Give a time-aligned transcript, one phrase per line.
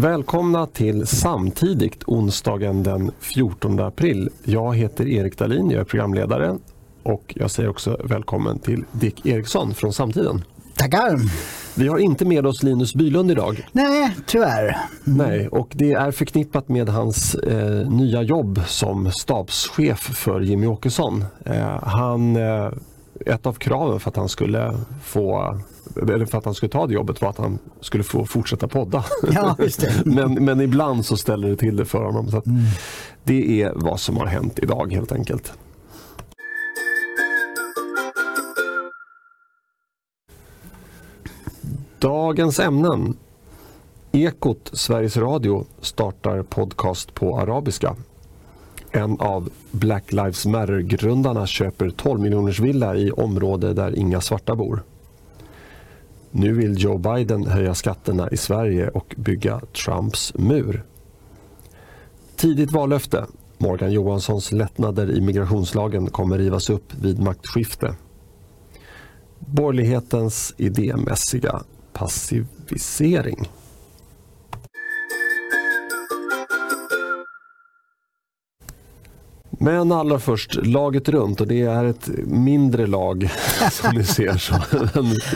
[0.00, 4.28] Välkomna till Samtidigt onsdagen den 14 april.
[4.44, 6.58] Jag heter Erik Dahlin, jag är programledare
[7.02, 10.44] och jag säger också välkommen till Dick Eriksson från Samtiden.
[10.76, 11.18] Tackar!
[11.74, 13.68] Vi har inte med oss Linus Bylund idag.
[13.72, 14.78] Nej, tyvärr.
[15.06, 15.18] Mm.
[15.18, 21.24] Nej, och det är förknippat med hans eh, nya jobb som stabschef för Jimmy Åkesson.
[21.44, 22.70] Eh, han, eh,
[23.26, 25.58] ett av kraven för att han skulle få
[25.96, 29.04] eller för att han skulle ta det jobbet var att han skulle få fortsätta podda.
[29.32, 29.56] Ja,
[30.04, 32.30] men, men ibland så ställer det till det för honom.
[32.30, 32.62] Så mm.
[33.24, 35.52] Det är vad som har hänt idag helt enkelt.
[41.98, 43.16] Dagens ämnen.
[44.12, 47.96] Ekot Sveriges Radio startar podcast på arabiska.
[48.90, 54.82] En av Black Lives Matter-grundarna köper 12 miljoners villa i område där inga svarta bor.
[56.30, 60.84] Nu vill Joe Biden höja skatterna i Sverige och bygga Trumps mur.
[62.36, 63.26] Tidigt vallöfte.
[63.58, 67.94] Morgan Johanssons lättnader i migrationslagen kommer rivas upp vid maktskifte.
[69.38, 73.48] Borgerlighetens idémässiga passivisering.
[79.62, 83.30] Men allra först, laget runt och det är ett mindre lag
[83.72, 84.36] som ni ser.
[84.38, 84.54] Så.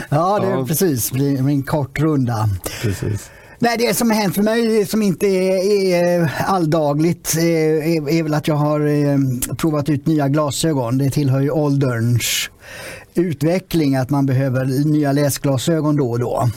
[0.09, 0.65] ja, det är ja.
[0.67, 1.09] precis.
[1.09, 2.49] Det blir en kort runda.
[2.81, 3.29] Precis.
[3.59, 8.33] Nej, det som har hänt för mig som inte är, är alldagligt är, är, väl
[8.33, 9.17] att jag har eh,
[9.57, 10.97] provat ut nya glasögon.
[10.97, 12.49] Det tillhör ju ålderns
[13.13, 16.49] utveckling att man behöver nya läsglasögon då och då.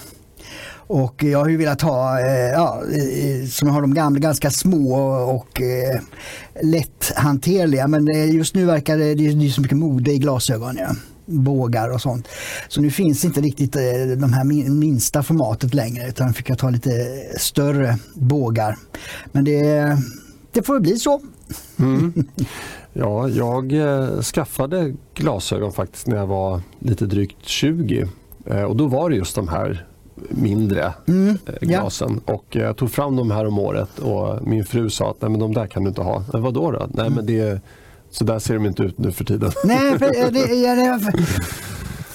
[0.88, 2.82] Och jag har ju velat ha, eh, ja,
[3.50, 4.94] som har de gamla, ganska små
[5.36, 6.00] och eh,
[6.62, 7.88] lätthanterliga.
[7.88, 10.76] Men eh, just nu verkar det, det är så mycket mode i glasögon.
[10.80, 10.88] Ja.
[11.26, 12.28] Bågar och sånt.
[12.68, 13.72] Så nu finns inte riktigt
[14.16, 16.90] de här minsta formatet längre utan fick jag ta lite
[17.38, 18.76] större bågar.
[19.32, 19.96] Men det,
[20.52, 21.20] det får bli så.
[21.78, 22.12] Mm.
[22.92, 23.72] Ja, jag
[24.24, 28.08] skaffade glasögon faktiskt när jag var lite drygt 20
[28.68, 29.86] och då var det just de här
[30.28, 32.20] mindre mm, eh, glasen.
[32.26, 32.32] Ja.
[32.32, 35.40] Och jag tog fram dem här om året och min fru sa att Nej, men
[35.40, 36.24] de där kan du inte ha.
[36.32, 36.88] Men vadå då?
[36.94, 37.14] Nej, mm.
[37.14, 37.60] men det,
[38.10, 39.52] så där ser de inte ut nu för tiden.
[39.64, 41.12] Nej, för, eh, det, ja, det,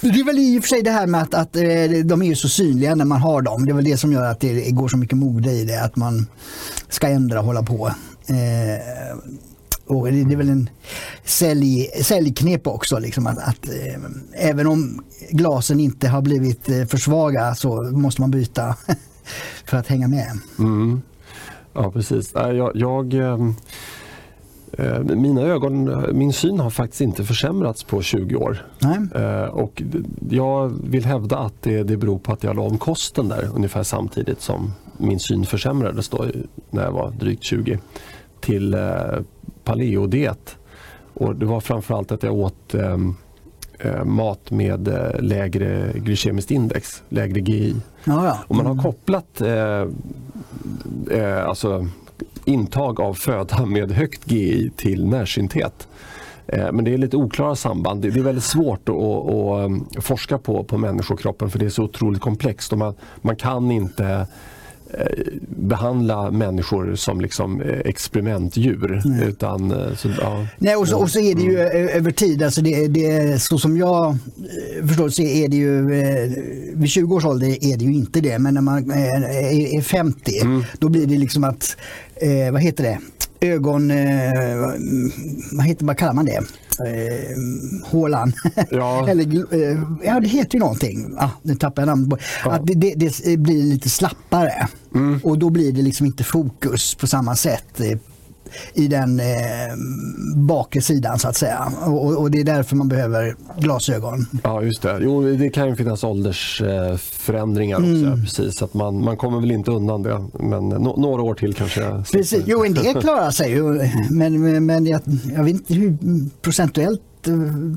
[0.00, 1.62] det är väl i och för sig det här med att, att eh,
[2.04, 3.64] de är så synliga när man har dem.
[3.64, 5.84] Det är väl det som gör att det går så mycket mode i det.
[5.84, 6.26] Att man
[6.88, 7.86] ska ändra och hålla på.
[8.26, 9.16] Eh,
[9.86, 10.70] och det, är väl en
[11.24, 12.98] sälj, säljknep också.
[12.98, 18.20] Liksom, att, att eh, även om glasen inte har blivit eh, för svaga så måste
[18.20, 18.76] man byta
[19.64, 20.38] för att hänga med.
[20.58, 21.02] Mm.
[21.72, 22.32] Ja precis.
[22.34, 23.54] Jag, jag ehm,
[24.72, 28.66] eh, mina ögon, min syn har faktiskt inte försämrats på 20 år.
[29.14, 29.82] Eh, och
[30.30, 33.82] jag vill hävda att det, det beror på att jag la om kosten där ungefär
[33.82, 36.26] samtidigt som min syn försämrades då,
[36.70, 37.78] när jag var drygt 20
[38.40, 38.80] till eh,
[39.64, 40.56] paleodiet.
[41.14, 42.98] Och det var framförallt att jag åt eh,
[43.78, 47.76] eh mat med eh, lägre glykemiskt index, lägre GI.
[48.04, 48.38] Ja, ja.
[48.46, 49.86] Och man har kopplat eh,
[51.18, 51.88] eh, alltså
[52.44, 55.88] intag av föda med högt GI till närsynthet.
[56.46, 58.02] Eh, men det är lite oklara samband.
[58.02, 62.20] Det är väldigt svårt att, att forska på, på människokroppen för det är så otroligt
[62.20, 62.72] komplext.
[62.72, 64.26] Och man, man kan inte
[65.46, 69.02] behandla människor som liksom eh, experimentdjur.
[69.04, 69.28] Nej.
[69.28, 70.46] Utan, eh, så, ja.
[70.58, 71.88] Nej, och, så, och så är det ju mm.
[71.88, 72.42] över tid.
[72.42, 74.16] Alltså det, det, så som jag
[74.88, 75.82] förstår så är det ju
[76.74, 78.38] vid 20 års ålder är det ju inte det.
[78.38, 80.64] Men när man är 50 mm.
[80.78, 81.76] då blir det liksom att,
[82.52, 82.98] vad heter det,
[83.46, 83.88] ögon,
[85.52, 86.40] vad, heter, vad kallar man det?
[86.80, 88.32] Eh, hålan.
[88.70, 89.08] Ja.
[89.08, 91.14] Eller, eh, ja, det heter ju någonting.
[91.18, 92.52] Ah, nu tappar jag namnet Ja.
[92.52, 94.68] Att det, det, det, blir lite slappare.
[94.94, 95.20] Mm.
[95.22, 97.98] Och då blir det liksom inte fokus på samma sätt eh,
[98.74, 99.26] i den eh,
[100.36, 101.72] bakre sidan så att säga.
[101.86, 104.26] Och, och, det är därför man behöver glasögon.
[104.42, 104.98] Ja just det.
[105.00, 108.06] Jo, det kan ju finnas åldersförändringar eh, också.
[108.06, 108.24] Mm.
[108.24, 110.24] Precis, att man, man kommer väl inte undan det.
[110.40, 112.04] Men no, några år till kanske.
[112.12, 112.44] Precis.
[112.46, 113.90] Jo, en del klarar sig ju.
[114.10, 115.00] Men, men jag,
[115.36, 115.96] jag vet inte hur
[116.42, 117.00] procentuellt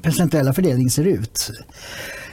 [0.03, 1.51] procentuella fördelningen ser ut.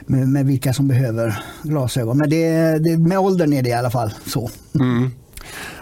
[0.05, 2.17] Med, med, vilka som behöver glasögon.
[2.17, 4.49] Men det, det, med åldern är det i alla fall så.
[4.79, 5.11] Mm.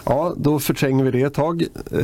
[0.06, 1.62] Ja, då förtränger vi det ett tag.
[1.92, 2.00] Eh,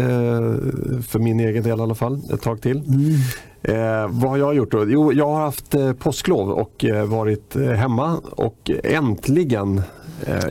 [1.07, 2.77] för min egen del i alla fall, ett tag till.
[2.77, 3.15] Mm.
[3.61, 4.89] Eh, vad har jag gjort då?
[4.89, 9.81] Jo, jag har haft eh, påsklov och eh, varit eh, hemma och äntligen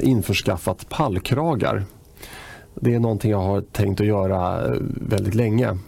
[0.01, 1.85] införskaffat pallkragar.
[2.75, 4.61] Det är någonting jag har tänkt att göra
[5.09, 5.79] väldigt länge.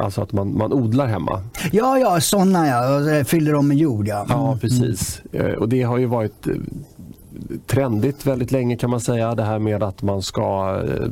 [0.00, 1.42] Alltså att man, man odlar hemma.
[1.72, 3.24] Ja, ja, sådana ja.
[3.24, 4.16] Fyller dem med jord ja.
[4.16, 4.30] Mm.
[4.30, 5.22] Ja, precis.
[5.58, 6.46] Och det har ju varit
[7.66, 9.34] trendigt väldigt länge kan man säga.
[9.34, 11.08] Det här med att man ska eh,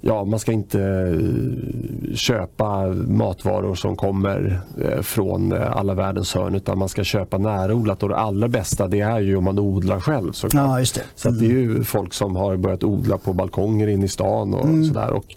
[0.00, 6.78] ja, man ska inte eh, köpa matvaror som kommer eh, från alla världens hörn utan
[6.78, 10.32] man ska köpa närodlat och det allra bästa det är ju om man odlar själv.
[10.52, 11.02] Ja, just det.
[11.14, 14.64] Så det är ju folk som har börjat odla på balkonger inne i stan och
[14.64, 14.84] mm.
[14.84, 15.10] sådär.
[15.10, 15.34] Och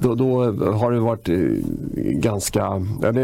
[0.00, 1.36] då, då, har det varit eh,
[1.96, 2.60] ganska...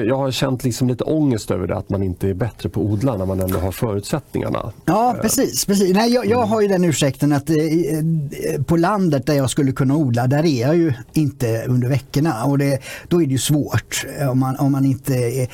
[0.07, 2.87] Jag har känt liksom lite ångest över det att man inte är bättre på att
[2.87, 4.73] odla när man ändå har förutsättningarna.
[4.85, 5.67] Ja, precis.
[5.67, 5.95] precis.
[5.95, 7.57] Nej, jag, jag har ju den ursäkten att eh,
[8.67, 12.59] på landet där jag skulle kunna odla, där är jag ju inte under veckorna och
[12.59, 12.79] det,
[13.09, 15.49] då är det ju svårt om man, om man, inte är,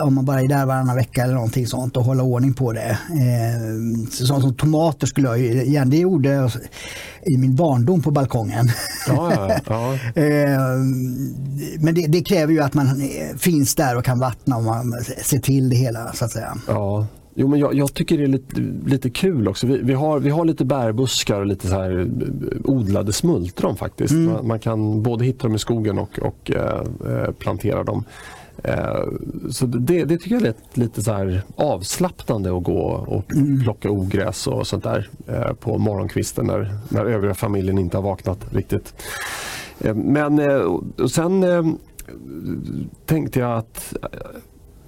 [0.00, 2.98] om man bara är där varannan vecka eller någonting sånt och hålla ordning på det.
[3.10, 6.50] Eh, sånt som tomater skulle jag ju det gjorde jag
[7.22, 8.70] i min barndom på balkongen.
[9.08, 9.98] Ja, ja, ja.
[11.80, 12.86] Men det, det, kräver ju att man
[13.38, 14.92] finns där och kan vattna och man
[15.22, 16.54] ser till det hela så att säga.
[16.66, 17.06] Ja.
[17.34, 19.66] Jo, men jag, jag tycker det är lite, lite kul också.
[19.66, 22.06] Vi, vi, har, vi har lite bärbuskar och lite så här eh,
[22.64, 24.12] odlade smultron faktiskt.
[24.12, 24.32] Mm.
[24.32, 28.04] Man, man, kan både hitta dem i skogen och, och eh, plantera dem.
[28.64, 29.04] Eh,
[29.50, 33.62] så det, det, tycker jag är lite så här avslappnande att gå och mm.
[33.62, 38.46] plocka ogräs och sånt där eh, på morgonkvisten när, när övriga familjen inte har vaknat
[38.50, 38.94] riktigt.
[39.80, 40.40] Eh, men
[41.08, 41.44] sen
[43.06, 43.94] tänkte jag att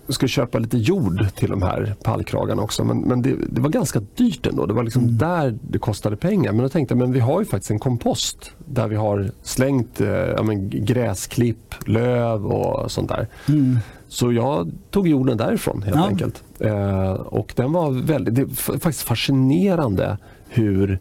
[0.07, 2.85] jag skulle köpa lite jord till de här pallkragarna också.
[2.85, 4.67] Men, men det, det, var ganska dyrt ändå.
[4.67, 5.19] Det var liksom mm.
[5.19, 6.53] där det kostade pengar.
[6.53, 10.01] Men då tänkte jag men vi har ju faktiskt en kompost där vi har slängt
[10.01, 13.29] eh, ja, men, gräsklipp, löv och sånt där.
[13.49, 13.79] Mm.
[14.09, 16.07] Så jag tog jorden därifrån helt ja.
[16.07, 16.45] enkelt.
[16.59, 20.19] Eh, och den var väldigt, det är faktiskt fascinerande
[20.49, 20.99] hur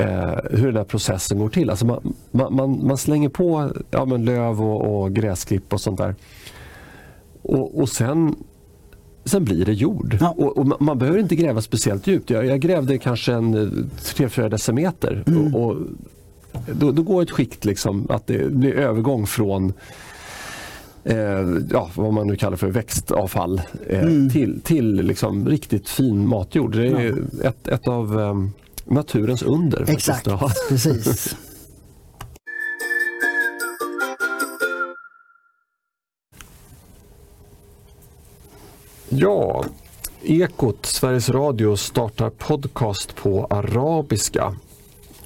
[0.00, 1.70] eh, hur den här processen går till.
[1.70, 2.14] Alltså man,
[2.50, 6.14] man, man slänger på ja, men löv och, och gräsklipp och sånt där.
[7.42, 8.34] Och, och sen,
[9.24, 10.16] sen blir det jord.
[10.20, 10.34] Ja.
[10.36, 12.30] Och, och, man behöver inte gräva speciellt djupt.
[12.30, 13.54] Jag, jag grävde kanske en
[13.98, 15.24] 3-4 decimeter.
[15.26, 15.54] Mm.
[15.54, 15.76] Och, och
[16.72, 19.72] då, då, går ett skikt liksom att det blir övergång från
[21.04, 21.16] eh,
[21.70, 24.30] ja, vad man nu kallar för växtavfall eh, mm.
[24.30, 26.76] till, till liksom riktigt fin matjord.
[26.76, 27.48] Det är ja.
[27.48, 28.34] ett, ett av eh,
[28.90, 29.90] naturens under.
[29.90, 30.28] Exakt,
[30.68, 31.36] precis.
[39.08, 39.64] Ja,
[40.22, 44.54] Ekot, Sveriges Radio, startar podcast på arabiska.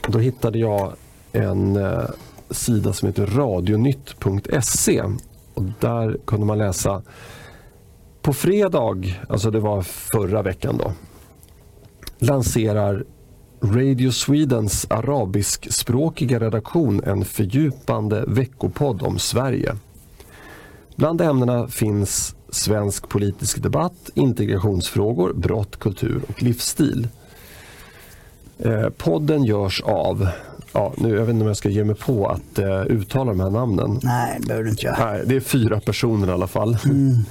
[0.08, 0.92] Då hittade jag
[1.32, 2.04] en eh,
[2.50, 5.02] sida som heter radionytt.se
[5.54, 7.02] och där kunde man läsa
[8.22, 8.96] på fredag,
[9.28, 10.92] alltså det var förra veckan då,
[12.18, 13.04] lanserar
[13.72, 19.76] Radio Swedens arabiskspråkiga redaktion en fördjupande veckopodd om Sverige.
[20.96, 27.08] Bland ämnena finns svensk politisk debatt, integrationsfrågor, brott, kultur och livsstil.
[28.58, 30.28] Eh, podden görs av,
[30.72, 33.40] ja, nu, jag vet inte om jag ska ge mig på att eh, uttala de
[33.40, 34.00] här namnen.
[34.02, 35.10] Nej, det behöver du inte göra.
[35.10, 36.78] Nej, det är fyra personer i alla fall.
[36.84, 37.16] Mm.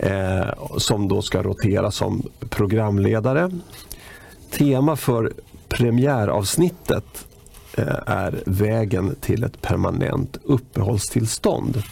[0.00, 3.50] Eh, som då ska rotera som programledare.
[4.50, 5.32] Tema för
[5.68, 7.26] premiäravsnittet
[7.76, 11.82] eh, är vägen till ett permanent uppehållstillstånd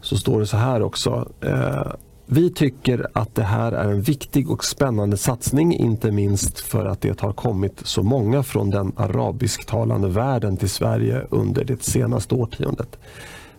[0.00, 1.28] så står det så här också.
[1.40, 1.92] Eh,
[2.26, 7.00] Vi tycker att det här är en viktig och spännande satsning, inte minst för att
[7.00, 12.98] det har kommit så många från den arabisktalande världen till Sverige under det senaste årtiondet.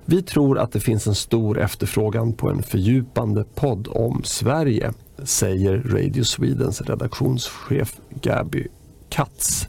[0.05, 5.77] Vi tror att det finns en stor efterfrågan på en fördjupande podd om Sverige, säger
[5.77, 8.67] Radio Swedens redaktionschef Gaby
[9.09, 9.67] Katz.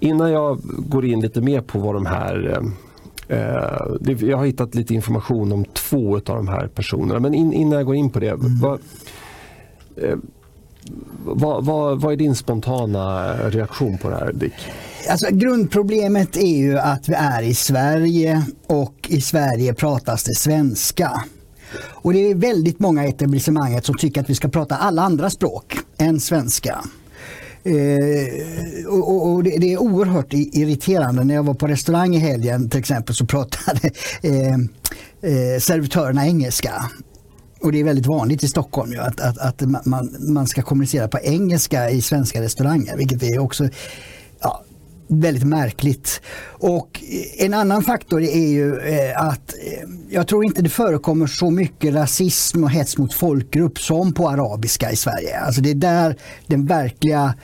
[0.00, 2.62] Innan jag går in lite mer på vad de här eh,
[3.28, 7.20] Eh, jag har hittat lite information om två av de här personerna.
[7.20, 8.28] Men innan jag går in på det.
[8.28, 8.58] Mm.
[8.60, 8.80] Vad,
[9.96, 10.16] eh,
[11.24, 14.54] vad, vad, vad, är din spontana reaktion på det här Dick?
[15.10, 21.22] Alltså, grundproblemet är ju att vi är i Sverige och i Sverige pratas det svenska.
[21.76, 25.30] Och det är väldigt många i etablissemanget som tycker att vi ska prata alla andra
[25.30, 26.84] språk än svenska.
[27.62, 31.24] Eh, och, och det, det, är oerhört irriterande.
[31.24, 33.90] När jag var på restaurang i helgen till exempel så pratade
[34.22, 34.54] eh,
[35.32, 36.72] eh, servitörerna engelska.
[37.60, 41.08] Och det är väldigt vanligt i Stockholm ju, att, att, att man, man ska kommunicera
[41.08, 42.96] på engelska i svenska restauranger.
[42.96, 43.68] Vilket är också,
[44.40, 44.64] ja,
[45.08, 46.20] väldigt märkligt.
[46.60, 47.02] Och
[47.38, 51.94] en annan faktor är ju eh, att eh, jag tror inte det förekommer så mycket
[51.94, 55.40] rasism och hets mot folkgrupp som på arabiska i Sverige.
[55.40, 57.34] Alltså det är där den verkliga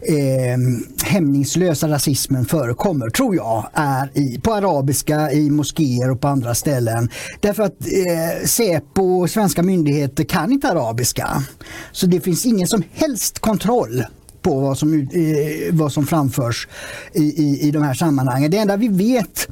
[0.00, 0.58] eh,
[1.04, 7.08] hämningslösa rasismen förekommer, tror jag, är i, på arabiska, i moskéer och på andra ställen.
[7.40, 11.42] Därför att eh, Säpo och svenska myndigheter kan inte arabiska.
[11.92, 14.04] Så det finns ingen som helst kontroll
[14.42, 15.08] på vad som,
[15.72, 16.68] vad som framförs
[17.12, 18.50] i, i, i de här sammanhangen.
[18.50, 19.48] Det enda vi vet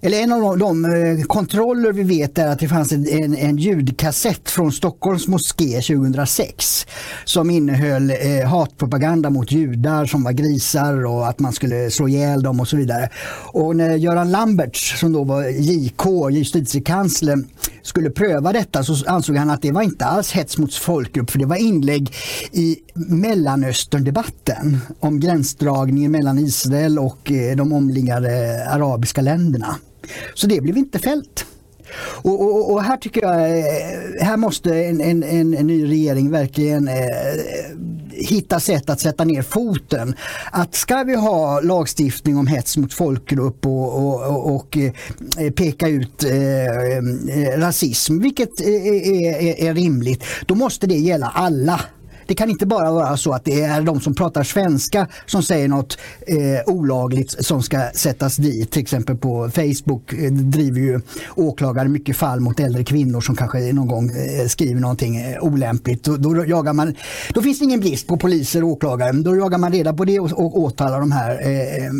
[0.00, 3.56] eller en av de, de eh, kontroller vi vet är att det fanns en, en
[3.56, 6.86] ljudkassett från Stockholms moské 2006
[7.24, 12.42] som innehöll eh, hatpropaganda mot judar som var grisar och att man skulle slå ihjäl
[12.42, 13.10] dem och så vidare.
[13.52, 17.38] Och när Göran Lamberts som då var JK, justitiekansler,
[17.82, 21.38] skulle pröva detta så ansåg han att det var inte alls hets mot folkgrupp för
[21.38, 22.14] det var inlägg
[22.52, 29.76] i Mellanösterndebatten om gränsdragningen mellan Israel och eh, de omliggande arabiska länderna.
[30.34, 31.44] Så det blev inte fällt.
[32.22, 33.64] Och, och, och, här tycker jag, eh,
[34.20, 36.94] här måste en, en, en, en ny regering verkligen eh,
[38.10, 40.14] hitta sätt att sätta ner foten.
[40.52, 46.24] Att ska vi ha lagstiftning om hets mot folkgrupp och, och, och eh, peka ut
[46.24, 51.80] eh, eh rasism, vilket är, är, är rimligt, då måste det gälla alla
[52.28, 55.68] det kan inte bara vara så att det är de som pratar svenska som säger
[55.68, 58.70] något eh, olagligt som ska sättas dit.
[58.70, 61.00] Till exempel på Facebook eh, driver ju
[61.34, 66.04] åklagare mycket fall mot äldre kvinnor som kanske någon gång eh, skriver någonting eh, olämpligt.
[66.04, 66.94] Då, då, jagar man,
[67.34, 69.12] då finns det ingen brist på poliser och åklagare.
[69.12, 71.92] Då jagar man reda på det och, och åtalar de här eh, eh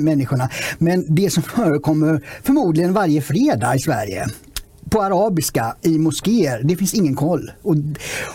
[0.00, 0.48] människorna.
[0.78, 4.26] Men det som förekommer förmodligen varje fredag i Sverige
[4.94, 6.60] på arabiska i moskéer.
[6.64, 7.50] Det finns ingen koll.
[7.62, 7.76] Och,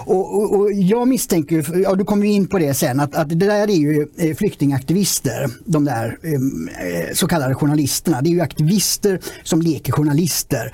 [0.05, 3.67] och, och jag misstänker, ja, du kommer in på det sen, att, att det där
[3.67, 8.21] är ju eh, flyktingaktivister, de där eh, eh, så kallade journalisterna.
[8.21, 10.73] Det är ju aktivister som leker journalister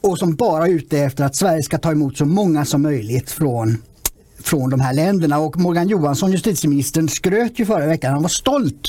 [0.00, 3.30] och som bara är ute efter att Sverige ska ta emot så många som möjligt
[3.30, 3.76] från
[4.42, 5.38] från de här länderna.
[5.38, 8.12] Och Morgan Johansson, justitieministern, skröt ju förra veckan.
[8.12, 8.82] Han var stolt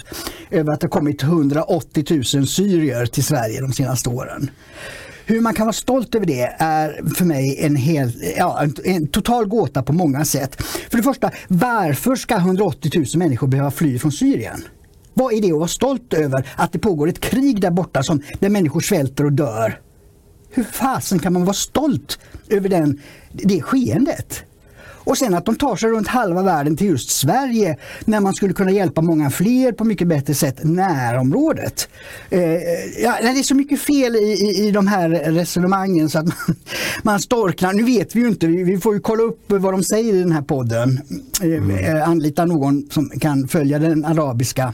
[0.51, 4.49] över att det kommit 180 000 syrier till Sverige de senaste åren.
[5.25, 9.07] Hur man kan vara stolt över det är för mig en, hel, ja, en, en,
[9.07, 10.63] total gåta på många sätt.
[10.63, 14.63] För det första, varför ska 180 000 människor behöva fly från Syrien?
[15.13, 18.21] Vad är det att vara stolt över att det pågår ett krig där borta som,
[18.39, 19.79] där människor svälter och dör?
[20.49, 23.01] Hur fasen kan man vara stolt över den,
[23.31, 24.43] det skeendet?
[25.03, 28.53] Och sen att de tar sig runt halva världen till just Sverige när man skulle
[28.53, 31.89] kunna hjälpa många fler på mycket bättre sätt närområdet.
[32.29, 32.41] Eh,
[33.03, 36.55] ja, det är så mycket fel i, i, i de här resonemangen så att man,
[37.03, 37.73] man storknar.
[37.73, 40.31] Nu vet vi ju inte, vi får ju kolla upp vad de säger i den
[40.31, 40.99] här podden.
[41.41, 41.71] Eh, mm.
[41.71, 44.73] Eh, anlita någon som kan följa den arabiska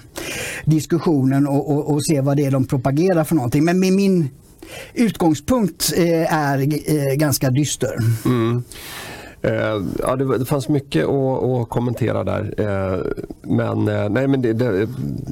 [0.65, 3.65] diskussionen och, och, och se vad det är de propagerar för någonting.
[3.65, 4.29] Men med min
[4.93, 7.97] utgångspunkt eh, är eh, ganska dyster.
[8.25, 8.63] Mm.
[9.41, 12.53] Eh, ja, det, det, fanns mycket att, att kommentera där.
[12.57, 12.99] Eh,
[13.41, 14.87] men, eh, nej, men det, det,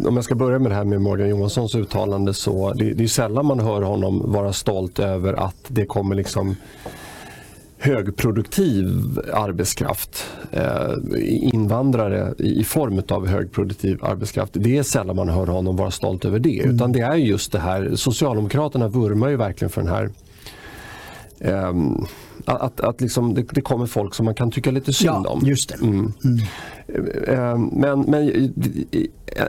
[0.06, 3.08] om jag ska börja med det här med Morgan Johanssons uttalande så det, det är
[3.08, 6.56] sällan man hör honom vara stolt över att det kommer liksom
[7.78, 10.26] högproduktiv arbetskraft,
[11.54, 14.52] invandrare i, form av högproduktiv arbetskraft.
[14.54, 16.60] Det är sällan man hör honom vara stolt över det.
[16.60, 16.76] Mm.
[16.76, 20.10] Utan det är just det här, Socialdemokraterna vurmar ju verkligen för den här
[21.40, 22.08] Um,
[22.46, 25.46] att, att liksom det, det, kommer folk som man kan tycka lite synd ja, om.
[25.46, 25.82] Just.
[25.82, 26.14] Mm.
[26.24, 26.40] Mm.
[27.28, 28.54] Um, men, men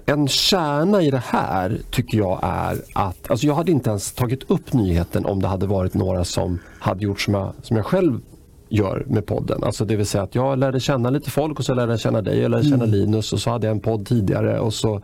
[0.07, 4.51] en kärna i det här tycker jag är att, alltså jag hade inte ens tagit
[4.51, 8.21] upp nyheten om det hade varit några som hade gjort som jag, som jag själv
[8.69, 9.65] gör med podden.
[9.65, 12.23] Alltså det vill säga att jag lärde känna lite folk och så lärde jag känna
[12.23, 12.91] dig, jag lärde känna mm.
[12.91, 15.03] Linus och så hade jag en podd tidigare och så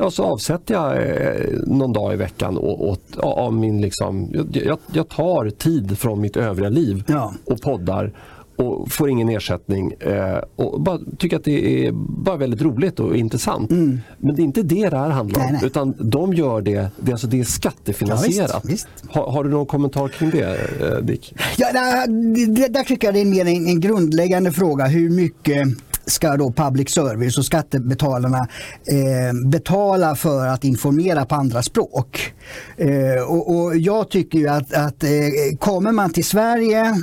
[0.00, 5.08] Ja, så avsätter jag eh, någon dag i veckan åt, av min liksom, jag, jag,
[5.08, 7.34] tar tid från mitt övriga liv ja.
[7.44, 8.12] och poddar
[8.56, 11.92] och får ingen ersättning eh, och bara tycker att det är
[12.24, 13.70] bara väldigt roligt och intressant.
[13.70, 14.00] Mm.
[14.18, 15.46] Men det är inte det det här handlar om.
[15.46, 15.66] Nej, nej.
[15.66, 18.50] Utan de gör det, det, alltså det är skattefinansierat.
[18.52, 19.10] Ja, visst, visst.
[19.10, 21.34] Har, har, du någon kommentar kring det eh, Dick?
[21.56, 25.68] Ja, där, där tycker jag det är mer en, en grundläggande fråga hur mycket
[26.10, 28.48] ska då public service och skattebetalarna
[28.86, 32.34] eh, betala för att informera på andra språk.
[32.76, 35.10] Eh, och, och, jag tycker ju att, att eh,
[35.58, 36.94] kommer man till Sverige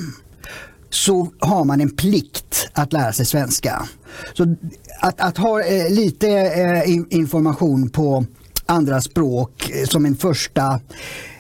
[0.90, 3.88] så har man en plikt att lära sig svenska.
[4.34, 4.56] Så
[5.00, 8.26] att, att ha eh, lite eh, information på
[8.66, 10.80] andra språk eh, som en första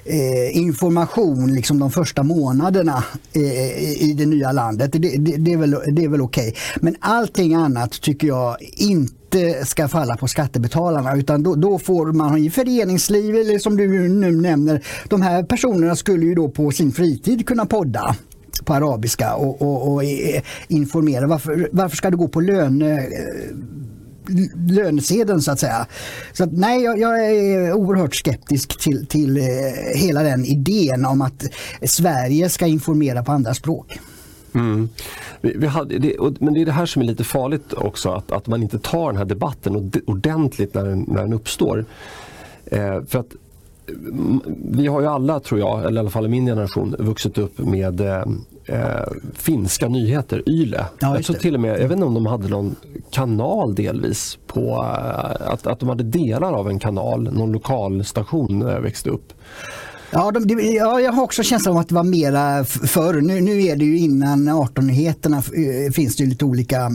[0.07, 4.91] eh, information liksom de första månaderna eh, i det nya landet.
[4.91, 6.49] Det, det, det är väl, det är väl okej.
[6.49, 6.81] Okay.
[6.81, 12.37] Men allting annat tycker jag inte ska falla på skattebetalarna utan då, då får man
[12.37, 16.91] i föreningsliv eller som du nu nämner, de här personerna skulle ju då på sin
[16.91, 18.15] fritid kunna podda
[18.65, 21.27] på arabiska och, och, och eh, informera.
[21.27, 23.55] Varför, varför ska du gå på löne eh,
[24.69, 25.86] lönesedeln så att säga.
[26.34, 29.43] Så att, nej, jag, jag, är oerhört skeptisk till, till eh,
[29.96, 31.43] hela den idén om att
[31.84, 34.00] Sverige ska informera på andra språk.
[34.53, 34.89] Mm.
[35.41, 38.31] Vi, vi hade, det, men det är det här som är lite farligt också, att,
[38.31, 41.86] att man inte tar den här debatten ordentligt när den, när den uppstår.
[42.65, 43.36] Eh, för att
[44.72, 47.60] vi har ju alla, tror jag, eller i alla fall i min generation, vuxit upp
[47.60, 48.25] med eh,
[48.67, 50.86] eh finska nyheter, YLE.
[51.00, 52.75] Ja, jag, tror till och med, jag vet inte om de hade någon
[53.12, 58.74] kanal delvis, på, eh, att, att de hade delar av en kanal, någon lokalstation när
[58.74, 59.33] jag växte upp.
[60.11, 63.21] Ja, de, ja, jag har också känslan av att det var mera förr.
[63.21, 66.89] Nu, nu är det ju innan 18-nyheterna eh, finns det lite olika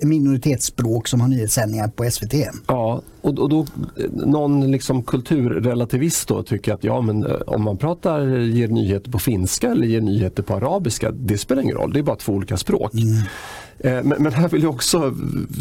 [0.00, 2.34] minoritetsspråk som har nyhetssändningar på SVT.
[2.66, 3.66] Ja, och, och då
[4.12, 9.18] någon liksom kulturrelativist då tycker att ja, men eh, om man pratar, ger nyheter på
[9.18, 12.56] finska eller ger nyheter på arabiska, det spelar ingen roll, det är bara två olika
[12.56, 12.92] språk.
[12.94, 13.14] Mm.
[13.78, 15.14] Eh, men, men, här vill jag också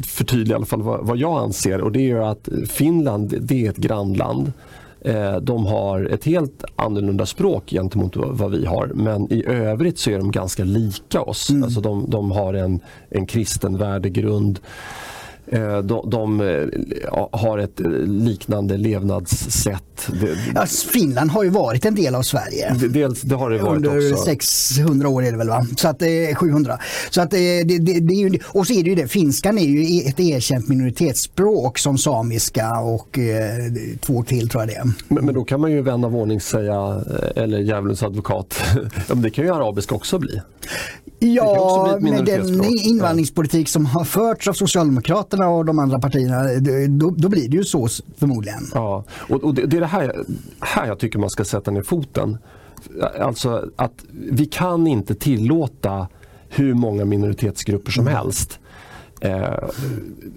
[0.05, 3.69] förtydliga i alla fall vad, vad jag anser och det är att Finland det är
[3.69, 4.51] ett grannland
[5.41, 10.17] de har ett helt annorlunda språk gentemot vad vi har men i övrigt så är
[10.17, 11.49] de ganska lika oss.
[11.49, 11.63] Mm.
[11.63, 14.59] Alltså de, de har en, en kristen värdegrund.
[15.51, 20.09] Eh, de, de, eh, har ett liknande levnadssätt.
[20.55, 22.73] Ja, Finland har ju varit en del av Sverige.
[22.89, 24.23] Dels, det har det varit Under också.
[24.23, 25.65] 600 år är det väl va?
[25.77, 26.03] Så att,
[26.35, 26.79] 700.
[27.09, 29.65] Så att, det, det, det är ju, och så är det ju det, finskan är
[29.65, 34.91] ju ett erkänt minoritetsspråk som samiska och eh, två till tror jag det är.
[35.07, 37.01] Men, men, då kan man ju vän av ordning säga,
[37.35, 38.63] eller djävulens advokat,
[39.13, 40.41] det kan ju arabiska också bli.
[41.19, 46.43] Ja, med den invandringspolitik som har förts av Socialdemokraterna och de andra partierna,
[46.89, 48.61] då, då blir det ju så förmodligen.
[48.73, 50.25] Ja, och, och det, det, är det här,
[50.59, 52.37] här jag tycker man ska sätta ner foten.
[53.19, 56.07] Alltså att vi kan inte tillåta
[56.49, 58.13] hur många minoritetsgrupper som mm.
[58.13, 58.59] helst.
[59.21, 59.69] Eh,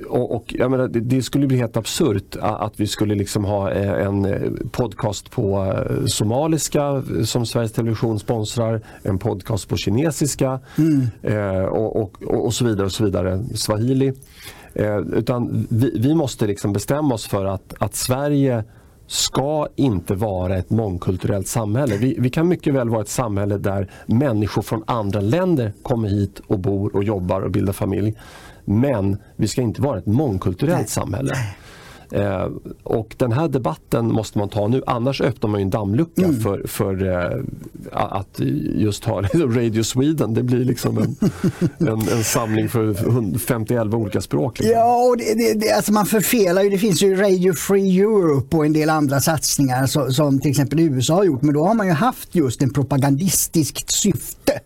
[0.08, 4.06] och, och, menar, det, det, skulle bli helt absurt att vi skulle liksom ha eh,
[4.06, 11.06] en eh, podcast på eh, somaliska som Sveriges Television sponsrar, en podcast på kinesiska mm.
[11.22, 12.86] eh, och, och, och, så vidare.
[12.86, 14.12] och så vidare, Swahili.
[14.74, 18.64] Eh, utan vi, vi, måste liksom bestämma oss för att, att Sverige
[19.06, 21.96] ska inte vara ett mångkulturellt samhälle.
[21.96, 26.40] Vi, vi, kan mycket väl vara ett samhälle där människor från andra länder kommer hit
[26.46, 28.14] och bor och jobbar och bildar familj.
[28.64, 30.88] Men vi ska inte vara ett mångkulturellt Nej.
[30.88, 31.34] samhälle.
[32.10, 32.48] Eh,
[32.82, 36.40] och den här debatten måste man ta nu, annars öppnar man en dammlucka mm.
[36.40, 37.44] för, för eh,
[37.92, 38.40] att
[38.74, 40.34] just ha Radio Sweden.
[40.34, 41.16] Det blir liksom en,
[41.78, 44.58] en, en samling för 51 olika språk.
[44.58, 44.76] Liksom.
[44.78, 46.70] Ja, och det, det, det, alltså man förfelar ju.
[46.70, 50.80] Det finns ju Radio Free Europe och en del andra satsningar så, som till exempel
[50.80, 51.42] USA har gjort.
[51.42, 54.60] Men då har man ju haft just en propagandistiskt syfte.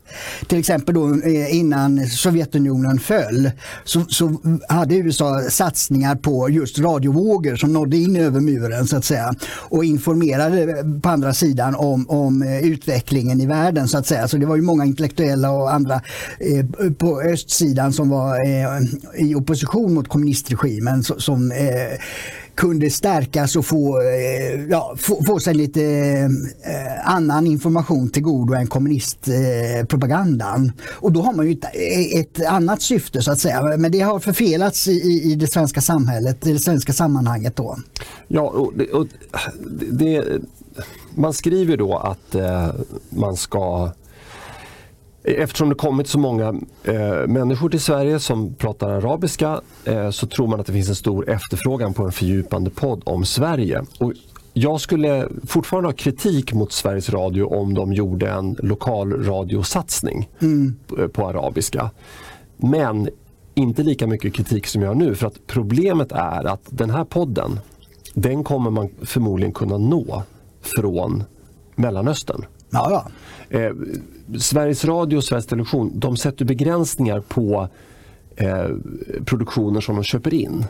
[0.46, 3.50] Till exempel då eh, innan Sovjetunionen föll
[3.84, 4.36] så, så
[4.68, 9.34] hade USA satsningar på just radiovågor vågor som nådde in över muren så att säga
[9.52, 14.28] och informerade på andra sidan om, om eh, utvecklingen i världen så att säga.
[14.28, 15.94] Så det var ju många intellektuella och andra
[16.40, 21.98] eh, på östsidan som var eh, i opposition mot kommunistregimen som eh,
[22.54, 25.82] kunde stärkas och få, eh, ja, få, få sig lite
[26.62, 30.64] eh, annan information till godo än kommunistpropagandan.
[30.64, 33.76] Eh, och då har man ju ett, eh, ett, annat syfte så att säga.
[33.76, 37.76] Men det har förfelats i, i det svenska samhället, i det svenska sammanhanget då.
[38.28, 39.06] Ja, och det, och
[39.92, 40.24] det
[41.14, 42.68] man skriver då att eh,
[43.08, 43.90] man ska
[45.24, 46.48] Eftersom det kommit så många
[46.84, 50.94] eh, människor till Sverige som pratar arabiska eh, så tror man att det finns en
[50.94, 53.84] stor efterfrågan på en fördjupande podd om Sverige.
[53.98, 54.12] Och
[54.52, 60.76] jag skulle fortfarande ha kritik mot Sveriges Radio om de gjorde en lokalradiosatsning mm.
[60.86, 61.90] på, på arabiska.
[62.56, 63.08] Men
[63.54, 67.04] inte lika mycket kritik som jag har nu för att problemet är att den här
[67.04, 67.60] podden
[68.14, 70.22] den kommer man förmodligen kunna nå
[70.60, 71.24] från
[71.74, 72.44] Mellanöstern.
[72.70, 73.08] Ja,
[73.50, 73.72] ja.
[74.38, 77.68] Sveriges Radio och Sveriges Television de sätter begränsningar på
[78.36, 78.66] eh,
[79.24, 80.64] produktioner som de köper in.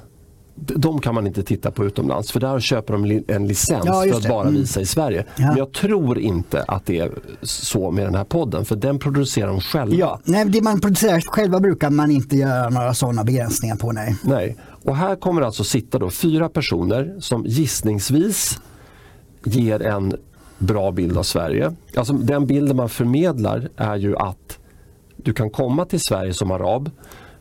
[0.57, 4.17] De kan man inte titta på utomlands för där köper de en licens ja, för
[4.17, 4.55] att bara mm.
[4.55, 5.25] visa i Sverige.
[5.37, 5.47] Ja.
[5.47, 7.11] Men jag tror inte att det är
[7.43, 9.97] så med den här podden för den producerar de själva.
[9.97, 13.93] Ja, nej, det man producerar själva brukar man inte göra några sådana begränsningar på.
[13.93, 14.17] Nej.
[14.25, 14.57] nej.
[14.85, 18.61] Och här kommer alltså sitta då fyra personer som gissningsvis
[19.45, 20.17] ger en
[20.67, 21.75] bra bild av Sverige.
[21.97, 24.59] Alltså den bilden man förmedlar är ju att
[25.17, 26.91] du kan komma till Sverige som arab.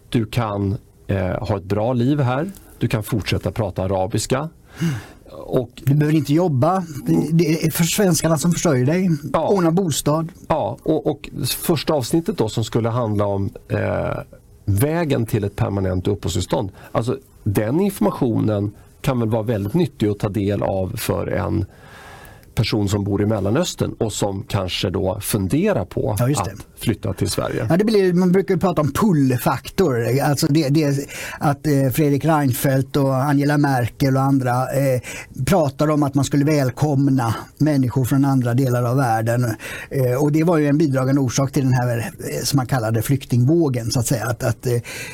[0.10, 2.52] Du kan eh, ha ett bra liv här.
[2.78, 4.50] Du kan fortsätta prata arabiska.
[5.32, 6.84] Och, du behöver inte jobba.
[7.32, 9.10] Det är för svenskarna som försörjer dig.
[9.34, 10.32] Ja, Ordna bostad.
[10.48, 14.20] Ja, och, och, första avsnittet då som skulle handla om eh,
[14.66, 16.72] vägen till ett permanent uppehållstillstånd.
[16.92, 21.66] Alltså, den informationen kan väl vara väldigt nyttig att ta del av för en
[22.56, 27.30] person som bor i Mellanöstern och som kanske då funderar på ja, att flytta till
[27.30, 27.68] Sverige.
[27.70, 31.08] Ja, det blir, man brukar prata om pullfaktor, alltså det, det,
[31.40, 35.02] att eh, Fredrik Reinfeldt och Angela Merkel och andra eh,
[35.46, 39.46] pratar om att man skulle välkomna människor från andra delar av världen.
[39.90, 43.02] Eh, och det var ju en bidragande orsak till den här eh, som man kallade
[43.02, 44.26] flyktingvågen så att säga.
[44.26, 44.68] Att, att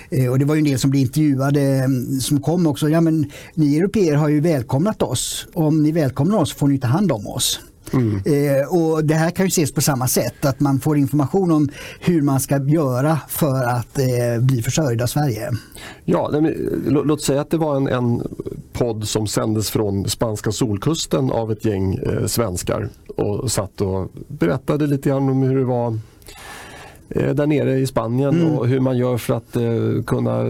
[0.09, 3.01] eh, och det var ju en del som blev intervjuade mm, som kom också, ja
[3.01, 5.47] men ni europeer har ju välkomnat oss.
[5.53, 7.59] Om ni välkomnar oss får ni ta hand om oss.
[7.93, 8.21] Mm.
[8.25, 11.69] Eh, och Det här kan ju ses på samma sätt, att man får information om
[11.99, 15.51] hur man ska göra för att eh, bli försörjd av Sverige.
[16.05, 16.53] Ja, men,
[16.87, 18.23] låt säga att det var en, en
[18.73, 24.87] podd som sändes från spanska solkusten av ett gäng eh, svenskar och satt och berättade
[24.87, 26.18] lite grann om hur det var Eh,
[27.09, 28.51] där nere i Spanien mm.
[28.51, 30.45] och hur man gör för att uh, kunna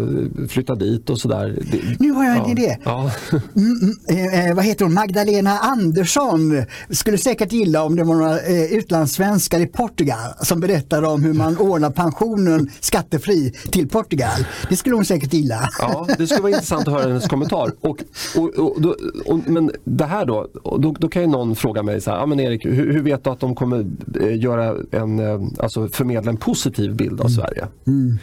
[0.49, 1.59] flytta dit och sådär.
[1.99, 2.51] Nu har jag en ja.
[2.51, 2.77] idé.
[2.85, 3.11] Ja.
[3.55, 4.93] Mm, mm, eh, eh, vad heter hon?
[4.93, 11.07] Magdalena Andersson skulle säkert gilla om det var några eh, utlandssvenskar i Portugal som berättade
[11.07, 14.45] om hur man ordnar pensionen skattefri till Portugal.
[14.69, 15.69] Det skulle hon säkert gilla.
[15.79, 17.71] Ja, det skulle vara intressant att höra hennes kommentar.
[17.81, 18.03] Och,
[18.37, 18.95] och, och,
[19.25, 22.25] och men det här då, då, då, kan ju någon fråga mig så här, ja,
[22.25, 23.85] men Erik, hur, hur vet du att de kommer
[24.31, 25.19] göra en,
[25.59, 27.29] alltså förmedla en positiv bild av mm.
[27.29, 27.67] Sverige?
[27.87, 28.17] Mm.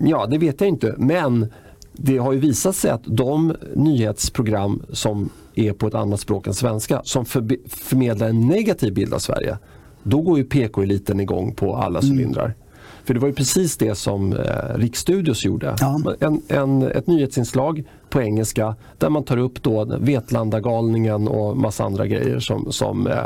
[0.00, 0.94] Ja, det vet jag inte.
[0.98, 1.46] Men
[1.92, 6.54] det har ju visat sig att de nyhetsprogram som är på ett annat språk än
[6.54, 9.58] svenska som för, förmedlar en negativ bild av Sverige,
[10.02, 12.10] då går ju PK-eliten igång på alla mm.
[12.10, 12.44] cylindrar.
[12.44, 12.56] Mm.
[13.04, 15.76] För det var ju precis det som eh, Riksstudios gjorde.
[15.80, 16.14] Ja.
[16.20, 22.06] En, en, ett nyhetsinslag på engelska där man tar upp då Vetlanda-galningen och massa andra
[22.06, 23.24] grejer som, som Eh,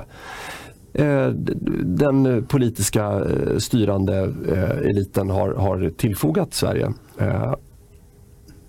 [1.83, 6.93] den politiska eh, styrande eh, eliten har, har tillfogat Sverige.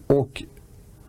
[0.07, 0.43] Och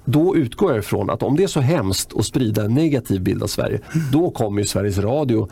[0.05, 3.43] då utgår jag ifrån att om det är så hemskt att sprida en negativ bild
[3.43, 3.81] av Sverige,
[4.13, 5.49] då kommer Sveriges Radio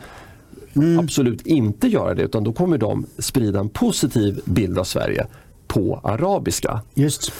[0.75, 0.99] mm.
[0.99, 5.27] absolut inte göra det utan då kommer de sprida en positiv bild av Sverige
[5.67, 6.81] på arabiska.
[6.93, 7.31] Just.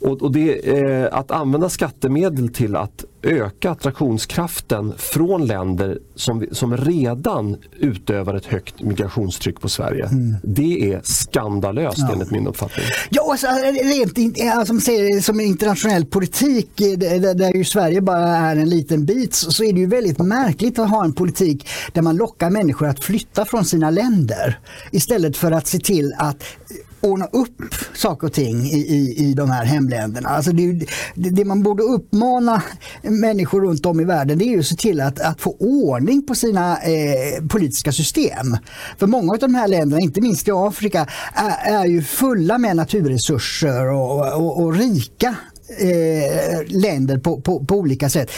[0.00, 6.76] Och, och det, eh, att använda skattemedel till att öka attraktionskraften från länder som, som
[6.76, 10.04] redan utövar ett högt migrationstryck på Sverige.
[10.04, 10.36] Mm.
[10.42, 12.12] Det är skandalöst ja.
[12.12, 12.86] enligt min uppfattning.
[13.10, 14.74] Ja, alltså, rent alltså,
[15.22, 19.72] som internationell politik eh, där, där ju Sverige bara är en liten bit så är
[19.72, 23.64] det ju väldigt märkligt att ha en politik där man lockar människor att flytta från
[23.64, 24.58] sina länder
[24.90, 26.44] istället för att se till att
[27.00, 30.28] ordna upp saker och ting i, i, i de här hemländerna.
[30.28, 30.72] Alltså det,
[31.14, 32.62] det, det, man borde uppmana
[33.02, 36.26] människor runt om i världen det är ju att se till att, att få ordning
[36.26, 38.56] på sina eh, politiska system.
[38.98, 42.76] För många av de här länderna, inte minst i Afrika, är, är ju fulla med
[42.76, 45.34] naturresurser och, och, och rika
[45.78, 48.30] eh, länder på, på, på olika sätt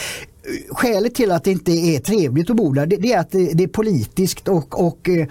[0.69, 3.67] skälet till att det inte är trevligt att bo där det, är att det, är
[3.67, 5.27] politiskt och, och eh,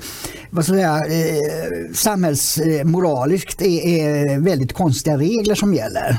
[0.50, 6.18] vad ska jag säga, eh, samhällsmoraliskt är, är väldigt konstiga regler som gäller.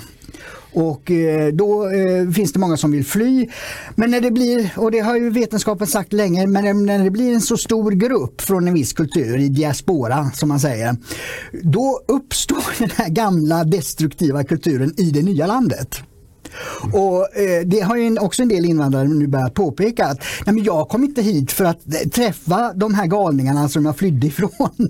[0.74, 3.48] Och eh, då eh, finns det många som vill fly.
[3.96, 7.34] Men när det blir, och det har ju vetenskapen sagt länge, men när det blir
[7.34, 10.96] en så stor grupp från en viss kultur i diaspora som man säger,
[11.64, 16.04] då uppstår den här gamla destruktiva kulturen i det nya landet.
[16.94, 20.64] Och eh, Det har ju också en del invandrare nu börjat påpeka att nej, men
[20.64, 24.90] jag kom inte hit för att eh, träffa de här galningarna som jag flydde ifrån.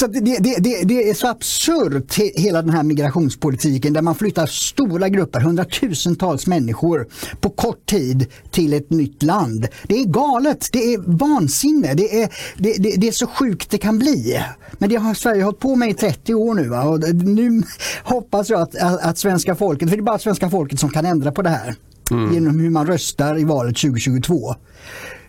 [0.00, 4.46] så det, det, det, det, är så absurt hela den här migrationspolitiken där man flyttar
[4.46, 7.06] stora grupper, hundratusentals människor
[7.40, 9.68] på kort tid till ett nytt land.
[9.86, 13.78] Det är galet, det är vansinne, det är, det, det, det är så sjukt det
[13.78, 14.42] kan bli.
[14.78, 16.68] Men det har Sverige hållit på med i 30 år nu.
[16.68, 16.82] Va?
[16.82, 17.62] Och nu
[18.04, 21.06] hoppas jag att, att, att svenska folket, för det är bara svenska folket som kan
[21.06, 21.74] ändra på det här
[22.10, 22.34] mm.
[22.34, 24.54] genom hur man röstar i valet 2022.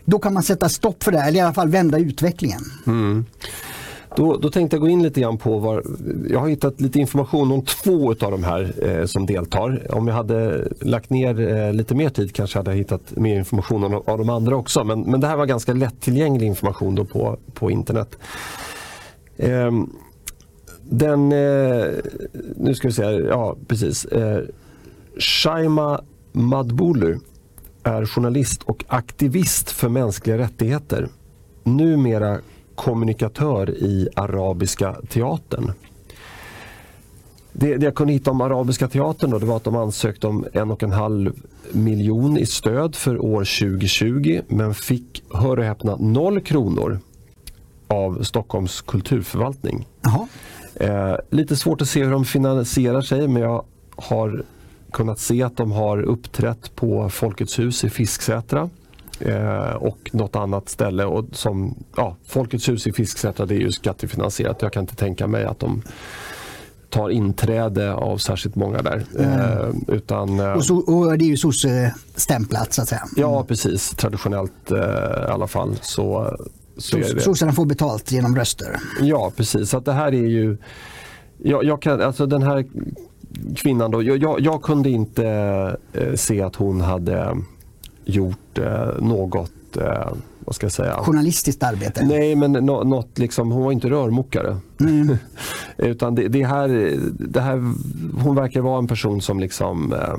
[0.04, 2.60] Då kan man sätta stopp för det, eller i alla fall vända utvecklingen.
[2.86, 3.24] Mm.
[4.16, 5.84] Då, då, tänkte jag gå in lite grann på var,
[6.30, 9.86] jag har hittat lite information om två av de här eh, som deltar.
[9.94, 13.84] Om jag hade lagt ner eh, lite mer tid kanske hade jag hittat mer information
[13.84, 14.84] om, om de andra också.
[14.84, 18.18] Men, men det här var ganska lättillgänglig information då på, på internet.
[19.36, 19.70] Eh,
[20.82, 21.86] den, eh,
[22.56, 24.04] nu ska vi se, ja precis.
[24.04, 24.42] Eh,
[25.18, 26.00] Shaima
[26.32, 27.18] Madbulu
[27.82, 31.08] är journalist och aktivist för mänskliga rättigheter.
[31.62, 32.38] Numera
[32.74, 35.72] kommunikatör i Arabiska teatern.
[37.52, 40.46] det, det jag kunde hitta om Arabiska teatern då, det var att de ansökte om
[40.52, 41.32] en och en halv
[41.72, 46.98] miljon i stöd för år 2020 men fick, hör och häpna, noll kronor
[47.88, 49.86] av Stockholms kulturförvaltning.
[50.74, 53.64] Eh, lite svårt att se hur de finansierar sig men jag
[53.96, 54.44] har
[54.94, 58.70] kunnat se att de har uppträtt på Folkets hus i Fisksätra
[59.20, 61.04] eh, och något annat ställe.
[61.04, 64.62] Och som, ja, Folkets hus i Fisksätra det är ju skattefinansierat.
[64.62, 65.82] Jag kan inte tänka mig att de
[66.90, 69.04] tar inträde av särskilt många där.
[69.18, 73.02] Eh, utan, eh, Och, så, och det är ju sosse-stämplat så att säga.
[73.16, 74.78] ja precis, traditionellt eh,
[75.28, 76.36] i alla fall så,
[76.76, 76.98] så.
[77.18, 78.76] Sossarna får betalt genom röster.
[79.00, 79.70] Ja, precis.
[79.70, 80.56] Så att det här är ju...
[81.42, 82.64] Jag, jag kan, alltså den här
[83.56, 85.26] kvinnan då, jag, jag, jag kunde inte
[85.92, 87.36] eh, se att hon hade
[88.04, 90.94] gjort eh, något, eh, vad ska jag säga?
[90.94, 92.04] Journalistiskt arbete.
[92.04, 94.56] Nej, men nå, något liksom, hon var inte rörmokare.
[95.76, 97.56] Utan det, det, här, det här,
[98.22, 100.16] hon verkar vara en person som liksom eh,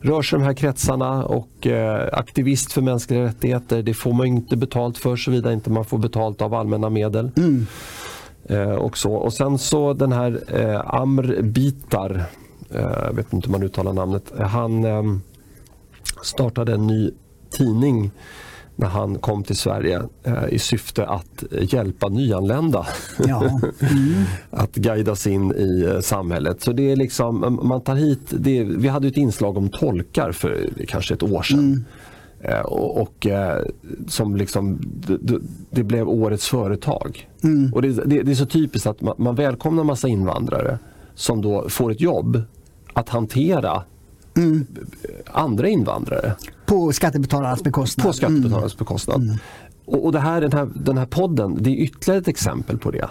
[0.00, 3.82] rör sig i de här kretsarna och eh, aktivist för mänskliga rättigheter.
[3.82, 7.30] Det får man inte betalt för såvida inte man får betalt av allmänna medel.
[8.48, 9.12] Eh, och, så.
[9.12, 12.24] och sen så den här eh, Amr Bitar,
[12.70, 15.02] eh, jag vet inte hur man uttalar namnet, han eh,
[16.22, 17.10] startade en ny
[17.50, 18.10] tidning
[18.76, 22.86] när han kom till Sverige eh, i syfte att hjälpa nyanlända
[23.26, 23.60] Ja.
[24.50, 26.62] att guidas in i eh, samhället.
[26.62, 30.68] Så det är liksom, man tar hit, det vi hade ett inslag om tolkar för
[30.88, 31.72] kanske ett år sedan.
[31.72, 32.05] Eh,
[32.64, 33.62] och, och eh,
[34.08, 34.78] som liksom,
[35.20, 35.38] det,
[35.70, 37.28] det- blev årets företag.
[37.74, 40.78] Och det, det, det är så typiskt att man, man välkomnar massa invandrare
[41.14, 42.42] som då får ett jobb
[42.92, 43.82] att hantera
[45.26, 46.32] andra invandrare
[46.66, 48.06] På skattebetalarnas bekostnad.
[48.06, 49.38] på skattebetalarnas bekostnad.
[49.84, 52.90] Och, och det här, den, här, den här podden, det är ytterligare ett exempel på
[52.90, 53.08] det.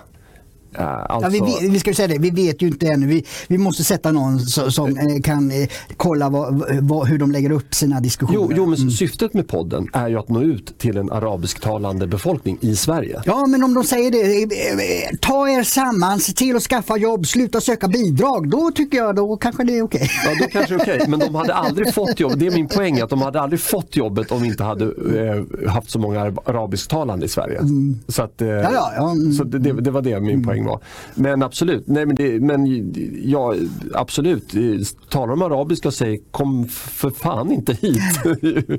[0.80, 3.08] Eh, Ja, alltså, vi, vet- vi ska ju säga det, vi vet ju inte ännu.
[3.08, 7.32] Vi, vi måste sätta någon som, som eh, kan eh, kolla vad, vad, hur de
[7.32, 8.40] lägger upp sina diskussioner.
[8.40, 12.58] Jo, jo, men syftet med podden är ju att nå ut till en arabisktalande befolkning
[12.62, 13.22] i Sverige.
[13.26, 17.62] Ja, men om de säger det, ta er samman, se till att skaffa jobb, sluta
[17.62, 18.50] söka bidrag.
[18.50, 20.10] Då tycker jag då kanske det är okej.
[20.26, 21.06] Ja, då kanske okej.
[21.08, 22.34] Men de hade aldrig fått jobb.
[22.38, 25.70] Det är min poäng, att de hade aldrig fått jobbet om vi inte hade eh,
[25.70, 27.60] haft så många arabisktalande i Sverige.
[28.08, 29.34] Så, att, eh, ja, ja, mm.
[29.34, 30.80] så det, det, det var det min poäng var.
[31.16, 33.56] Men absolut, nej, men, det, men ja,
[33.94, 34.56] absolut.
[34.56, 34.62] Eh,
[35.10, 38.02] Talar de arabiska och säger kom för fan inte hit.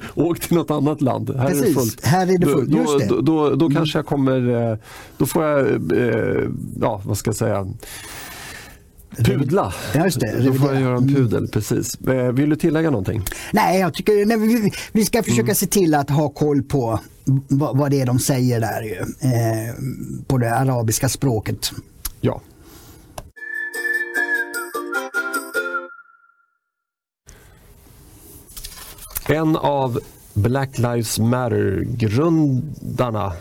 [0.14, 1.36] Åk till något annat land.
[1.36, 2.04] Här är det Precis, fullt.
[2.06, 2.70] här är det fullt.
[2.70, 3.06] Då, Just då, det.
[3.06, 4.78] då, då, då kanske jag kommer, eh,
[5.18, 6.48] då får jag, eh,
[6.80, 7.66] ja vad ska jag säga,
[9.18, 9.74] Pudla.
[9.94, 10.42] Ja, just det.
[10.46, 11.98] Då får jag göra en pudel, precis.
[12.32, 13.22] Vill du tillägga någonting?
[13.52, 15.54] Nej, jag tycker nej, vi, vi ska försöka Mm.
[15.54, 17.00] se till att ha koll på
[17.48, 18.98] vad, vad det är de säger där ju,
[19.30, 19.74] eh,
[20.26, 21.72] på det arabiska språket.
[22.20, 22.40] Ja.
[29.28, 30.00] En av
[30.34, 33.32] Black Lives Matter-grundarna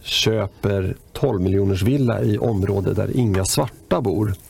[0.00, 4.34] köper 12 miljoners villa i område där inga svarta bor.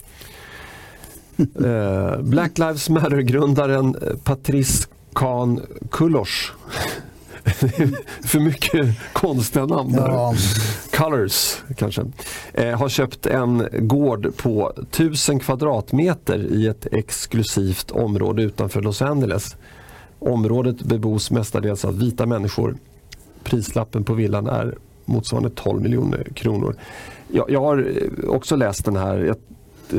[1.65, 6.53] Eh, Black Lives Matter-grundaren eh, Patrice Khan Kulosh.
[8.25, 10.09] För mycket konstiga namn där.
[10.09, 10.35] Ja.
[10.93, 12.05] Colors kanske.
[12.53, 19.57] Eh, har köpt en gård på 1000 kvadratmeter i ett exklusivt område utanför Los Angeles.
[20.19, 22.77] Området bebos mestadels av vita människor.
[23.45, 26.77] Prislappen på villan är motsvarande 12 miljoner kronor.
[27.29, 29.19] Jag, jag har eh, också läst den här.
[29.19, 29.37] Jag,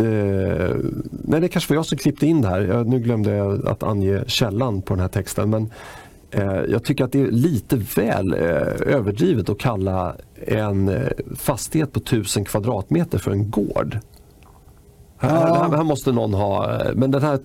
[0.06, 0.76] eh,
[1.10, 2.62] nej, det kanske var jag som klippte in det här.
[2.62, 5.50] Jag, nu glömde jag att ange källan på den här texten.
[5.50, 5.70] Men
[6.32, 11.94] Eh, jag tycker att det är lite väl eh, överdrivet att kalla en eh, fastighet
[11.94, 14.00] på 1000 kvadratmeter för en gård.
[15.20, 17.40] Här, här, måste någon ha, men den här,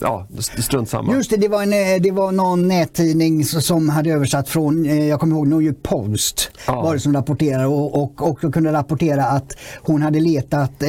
[0.00, 1.12] ja strunt samma.
[1.12, 5.08] Just det, det var, en, eh, det var någon nättidning som hade översatt från, eh,
[5.08, 6.82] jag kommer ihåg New York Post, Ja.
[6.82, 10.88] var det som rapporterade och, och också kunde rapportera att hon hade letat eh,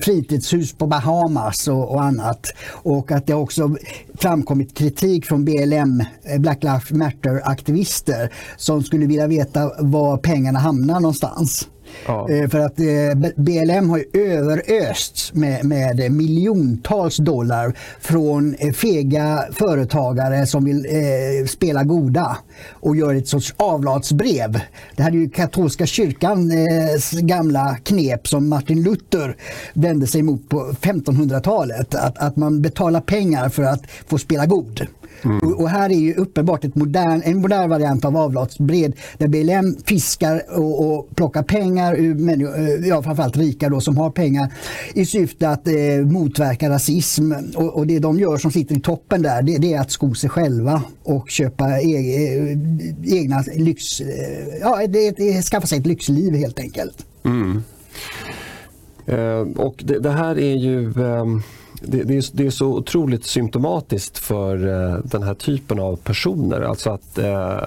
[0.00, 2.46] fritidshus på Bahamas och, och annat.
[2.70, 3.76] Och att det också
[4.14, 11.00] framkommit kritik från BLM, eh, Black Lives Matter-aktivister som skulle vilja veta var pengarna hamnar
[11.00, 11.68] någonstans.
[12.06, 12.30] Ja.
[12.30, 20.46] Eh, för att eh, BLM har överösts med, med miljontals dollar från eh, fega företagare
[20.46, 22.36] som vill eh, spela goda
[22.70, 24.60] och gör ett sorts avlatsbrev.
[24.96, 29.36] Det här är ju katolska kyrkans gamla knep som Martin Luther
[29.74, 31.94] vände sig mot på 1500-talet.
[31.94, 34.86] Att, att man betalar pengar för att få spela god.
[35.24, 35.38] Mm.
[35.38, 39.76] Och, och, här är ju uppenbart ett modern, en modern variant av avlatsbred där BLM
[39.84, 44.52] fiskar och, och plockar pengar ur människor, ja, framförallt rika då, som har pengar
[44.94, 47.32] i syfte att eh, motverka rasism.
[47.56, 50.14] Och, och, det de gör som sitter i toppen där det, det är att sko
[50.14, 52.56] sig själva och köpa e
[53.04, 54.00] egna lyx...
[54.00, 57.06] Eh, ja, det, det, skaffa sig ett lyxliv helt enkelt.
[57.24, 57.62] Mm.
[59.06, 61.26] Eh, och det, det, här är ju eh,
[61.84, 66.60] det, det, är, det, är, så otroligt symptomatiskt för eh, den här typen av personer.
[66.60, 67.62] Alltså att eh,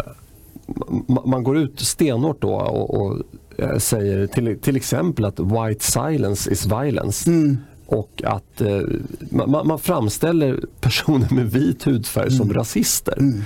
[1.25, 3.21] man går ut stenhårt då och, och
[3.57, 7.29] eh, säger till, till exempel att white silence is violence.
[7.29, 7.57] Mm.
[7.87, 8.81] Och att eh,
[9.31, 12.37] man, man, framställer personer med vit hudfärg mm.
[12.37, 13.17] som rasister.
[13.19, 13.43] Mm.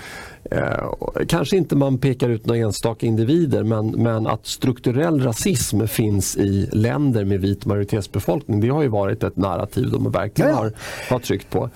[0.51, 0.89] Eh,
[1.27, 6.69] kanske inte man pekar ut några enstaka individer men, men att strukturell rasism finns i
[6.71, 10.73] länder med vit majoritetsbefolkning det har ju varit ett narrativ de verkligen har,
[11.09, 11.69] har tryckt på.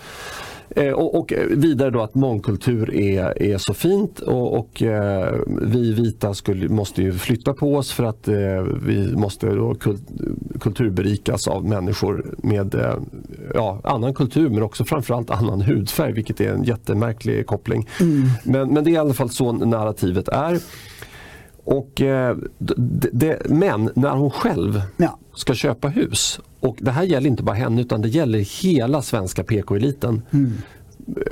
[0.75, 5.93] Eh, och, och, vidare då att mångkultur är, är så fint och, och eh, vi
[5.93, 8.35] vita skulle, måste ju flytta på oss för att eh,
[8.85, 9.97] vi måste då kul,
[10.59, 12.75] kulturberikas av människor med
[13.53, 17.89] ja, annan kultur men också framförallt annan hudfärg vilket är en jättemärklig koppling.
[18.01, 18.29] Mm.
[18.43, 20.59] Men, men det är i alla fall så narrativet är.
[21.65, 21.91] Och,
[22.57, 25.19] det, det, men när hon själv ja.
[25.35, 29.43] ska köpa hus, och det här gäller inte bara henne utan det gäller hela svenska
[29.43, 30.21] PK-eliten.
[30.31, 30.53] Mm.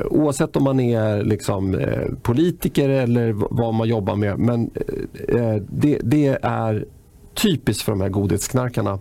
[0.10, 4.40] Oavsett om man är liksom, eh, politiker eller vad man jobbar med.
[4.40, 4.72] Men
[5.28, 6.86] eh, det, det, är
[7.34, 9.00] typiskt för de här godhetsknarkarna.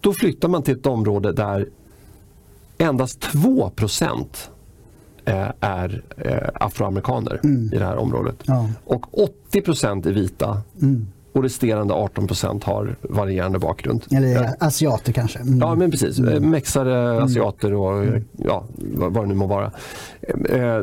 [0.00, 1.68] Då flyttar man till ett område där
[2.78, 3.70] endast 2
[5.26, 7.70] Eh, är eh, afroamerikaner mm.
[7.72, 8.36] i det här området.
[8.42, 8.68] Ja.
[8.84, 9.06] Och
[9.52, 10.62] 80% är vita.
[10.82, 14.04] Mm och resterande 18% har varierande bakgrund.
[14.10, 15.38] Eller asiater kanske?
[15.38, 15.58] Mm.
[15.58, 16.50] Ja men precis, mm.
[16.50, 17.24] mexare, mm.
[17.24, 18.24] asiater och mm.
[18.36, 19.72] ja, vad det nu må vara.
[20.48, 20.80] Eh,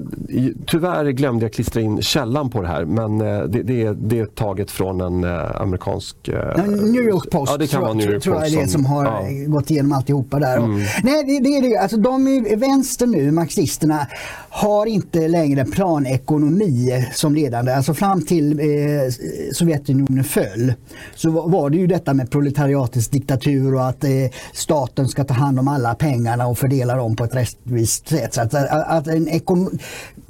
[0.68, 4.20] tyvärr glömde jag klistra in källan på det här men eh, det, det, är, det
[4.20, 6.16] är taget från en eh, amerikansk...
[6.68, 9.06] New York Post ja, det kan vara New York tror jag är det som har
[9.06, 9.48] ja.
[9.48, 10.58] gått igenom alltihopa där.
[10.58, 10.82] Mm.
[11.04, 11.78] Nej, det, det.
[11.78, 14.08] Alltså, de vänstern nu, marxisterna,
[14.50, 17.74] har inte längre planekonomi som ledande.
[17.74, 18.66] Alltså fram till eh,
[19.54, 20.41] Sovjetunionen föll
[21.16, 24.10] så var det ju detta med proletariatets diktatur och att eh,
[24.54, 28.34] staten ska ta hand om alla pengarna och fördela dem på ett rättvist sätt.
[28.34, 29.28] Så att, eh, att en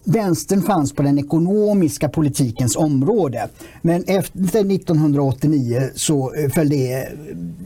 [0.04, 3.48] Vänstern fanns på den ekonomiska politikens område.
[3.82, 7.08] Men efter 1989 så eh, föll det eh,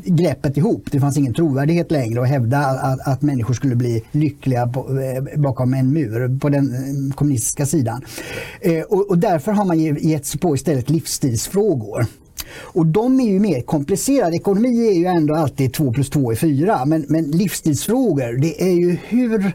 [0.05, 0.87] greppet ihop.
[0.91, 4.89] Det fanns ingen trovärdighet längre att hävda att, att människor skulle bli lyckliga på,
[5.35, 8.01] bakom en mur på den kommunistiska sidan.
[8.89, 12.07] och, och därför har man gett sig på istället livsstilsfrågor.
[12.57, 14.35] Och de är ju mer komplicerade.
[14.35, 18.73] Ekonomi är ju ändå alltid 2 plus 2 är 4 men, men livsstilsfrågor det är
[18.73, 19.51] ju hur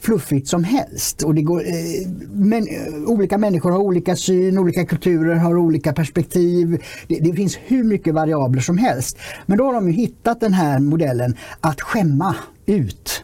[0.00, 1.22] fluffigt som helst.
[1.22, 5.92] Och det går, eh, men, eh, olika människor har olika syn, olika kulturer har olika
[5.92, 6.82] perspektiv.
[7.08, 9.18] Det, det, finns hur mycket variabler som helst.
[9.46, 12.34] Men då har de hittat den här modellen att skämma
[12.66, 13.22] ut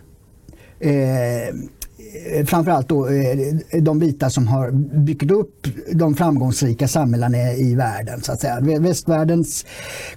[0.82, 1.54] Eh,
[2.14, 4.70] Eh, framförallt då eh, de vita som har
[5.04, 8.22] byggt upp de framgångsrika samhällena i världen.
[8.22, 8.60] Så att säga.
[8.60, 9.66] Västvärldens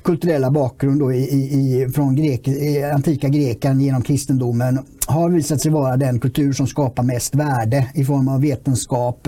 [0.01, 5.71] kulturella bakgrund då i, i, från grek, eh, antika Grekland genom kristendomen har visat sig
[5.71, 9.27] vara den kultur som skapar mest värde i form av vetenskap,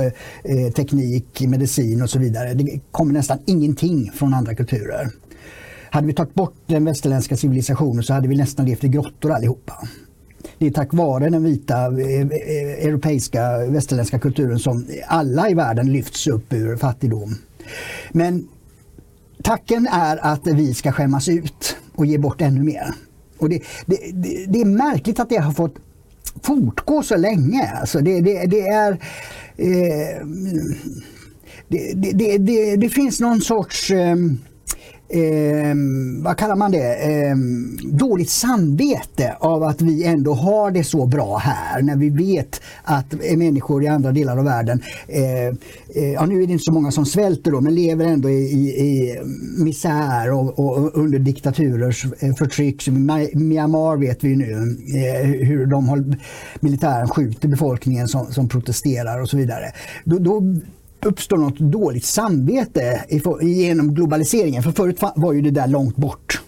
[0.75, 2.53] teknik, medicin och så vidare.
[2.53, 5.09] Det kommer nästan ingenting från andra kulturer.
[5.89, 9.87] Hade vi tagit bort den västerländska civilisationen så hade vi nästan levt i grottor allihopa
[10.59, 15.91] det är tack vare den vita eh, eh, europeiska västerländska kulturen som alla i världen
[15.91, 17.35] lyfts upp ur fattigdom.
[18.11, 18.47] Men
[19.43, 22.93] tacken är att vi ska skämmas ut och ge bort ännu mer.
[23.37, 25.75] Och det, det, det, det är märkligt att det har fått
[26.43, 27.71] fortgå så länge.
[27.79, 28.91] Alltså det, det är
[29.57, 30.25] eh,
[32.77, 34.15] det, finns någon sorts eh,
[35.09, 35.75] eh,
[36.23, 37.35] vad kallar man det, eh,
[37.83, 43.13] dåligt samvete av att vi ändå har det så bra här när vi vet att
[43.37, 45.47] människor i andra delar av världen, eh,
[45.95, 48.33] eh, ja nu är det inte så många som svälter då, men lever ändå i,
[48.33, 49.19] i, i
[49.57, 52.87] misär och, och, under diktaturers eh, förtryck.
[52.87, 52.91] I
[53.37, 54.51] Myanmar vet vi nu
[54.95, 56.15] eh, hur de har,
[56.59, 59.71] militären skjuter befolkningen som, som protesterar och så vidare.
[60.03, 60.41] Då, då
[61.05, 63.03] uppstår något dåligt samvete
[63.41, 64.63] genom globaliseringen.
[64.63, 66.41] För förut var ju det där långt bort.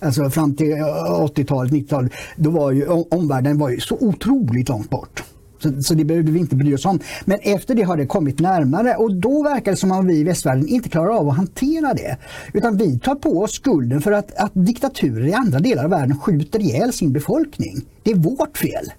[0.00, 4.90] Alltså fram till eh, 80-talet, 90-talet, då var ju omvärlden var ju så otroligt långt
[4.90, 5.22] bort.
[5.62, 7.00] Så, så det behövde vi inte bry oss om.
[7.24, 10.24] Men efter det har det kommit närmare och då verkar det som att vi i
[10.24, 12.16] västvärlden inte klarar av att hantera det.
[12.52, 16.18] Utan vi tar på oss skulden för att, att diktaturer i andra delar av världen
[16.18, 17.80] skjuter ihjäl sin befolkning.
[18.02, 18.92] Det är vårt fel.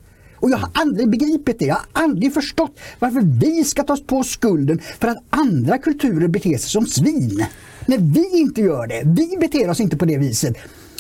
[0.44, 1.66] Och jag har aldrig begripit det.
[1.66, 6.58] Jag har aldrig förstått varför vi ska ta på skulden för att andra kulturer beter
[6.58, 7.46] sig som svin.
[7.86, 9.02] När vi inte gör det.
[9.06, 10.56] Vi beter oss inte på det viset.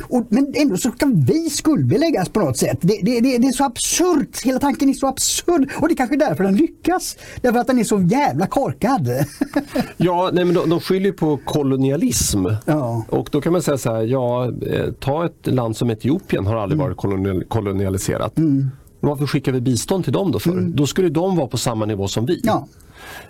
[0.07, 2.77] Och, men ändå så ska vi skuldbeläggas på något sätt.
[2.81, 4.41] Det, det, det, det är så absurt.
[4.43, 5.71] Hela tanken är så absurd.
[5.81, 7.17] Och det är kanske är därför den lyckas.
[7.41, 9.07] Därför att den är så jävla korkad.
[9.97, 12.45] ja, nej, men de, de skyller på kolonialism.
[12.65, 13.05] Ja.
[13.09, 16.55] Och då kan man säga så här, ja, eh, ta ett land som Etiopien har
[16.55, 18.37] aldrig varit kolonial, kolonialiserat.
[18.37, 18.69] Mm.
[19.05, 20.51] Varför skickar vi bistånd till dem då för?
[20.51, 20.75] Mm.
[20.75, 22.41] Då skulle de vara på samma nivå som vi.
[22.43, 22.67] Ja.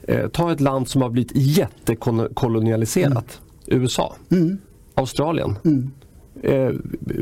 [0.08, 3.42] Eh, ta ett land som har blivit jättekolonialiserat.
[3.68, 4.16] USA.
[4.32, 4.58] Mm.
[4.96, 5.56] Australien.
[6.44, 6.70] Eh,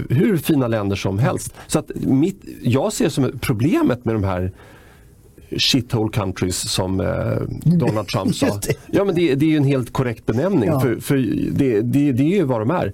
[0.10, 1.54] hur fina länder som helst.
[1.68, 4.52] Så att mitt, jag ser som problemet med de här
[5.58, 7.08] shithole countries som eh,
[7.78, 8.48] Donald Trump sa.
[8.92, 10.80] Ja, men det, det är ju en helt korrekt benämning Ja.
[10.80, 11.18] för, för
[11.52, 12.94] det, det, det är ju vad de är.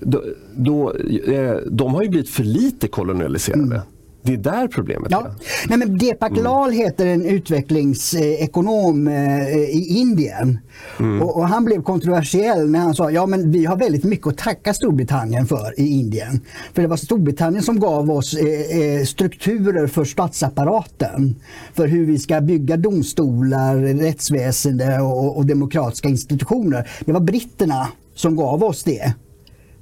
[0.00, 0.22] Då,
[0.56, 0.92] då,
[1.26, 3.82] eh, de har ju blivit för lite kolonialiserade.
[4.28, 5.20] Det är där problemet Ja.
[5.26, 5.32] är.
[5.68, 10.58] Nej, men Deepak Lal heter en utvecklingsekonom eh, i Indien.
[11.22, 14.38] Och, och han blev kontroversiell när han sa ja men vi har väldigt mycket att
[14.38, 16.40] tacka Storbritannien för i Indien.
[16.74, 21.36] För det var Storbritannien som gav oss eh, eh, strukturer för statsapparaten.
[21.74, 26.90] För hur vi ska bygga domstolar, rättsväsende och, och demokratiska institutioner.
[27.04, 29.14] Det var britterna som gav oss det.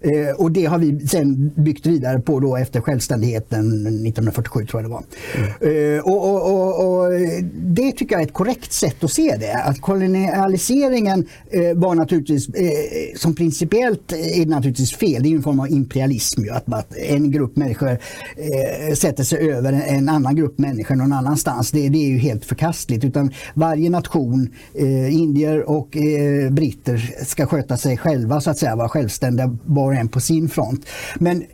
[0.00, 4.90] Eh, och det har vi sen byggt vidare på då efter självständigheten 1947 tror jag
[4.90, 5.04] det var.
[5.96, 7.12] Eh, och, och, och, och
[7.76, 9.54] det tycker jag är ett korrekt sätt att se det.
[9.54, 15.22] Att kolonialiseringen eh, var naturligtvis, eh, som principiellt är naturligtvis fel.
[15.22, 16.44] Det är en form av imperialism.
[16.44, 20.94] Ju, att, att en grupp människor eh, sätter sig över en, en annan grupp människor
[20.94, 21.70] någon annanstans.
[21.70, 23.04] Det, det är ju helt förkastligt.
[23.04, 28.76] Utan varje nation, eh, indier och eh, britter, ska sköta sig själva så att säga,
[28.76, 30.86] vara självständiga var och en på sin front.
[31.18, 31.44] Men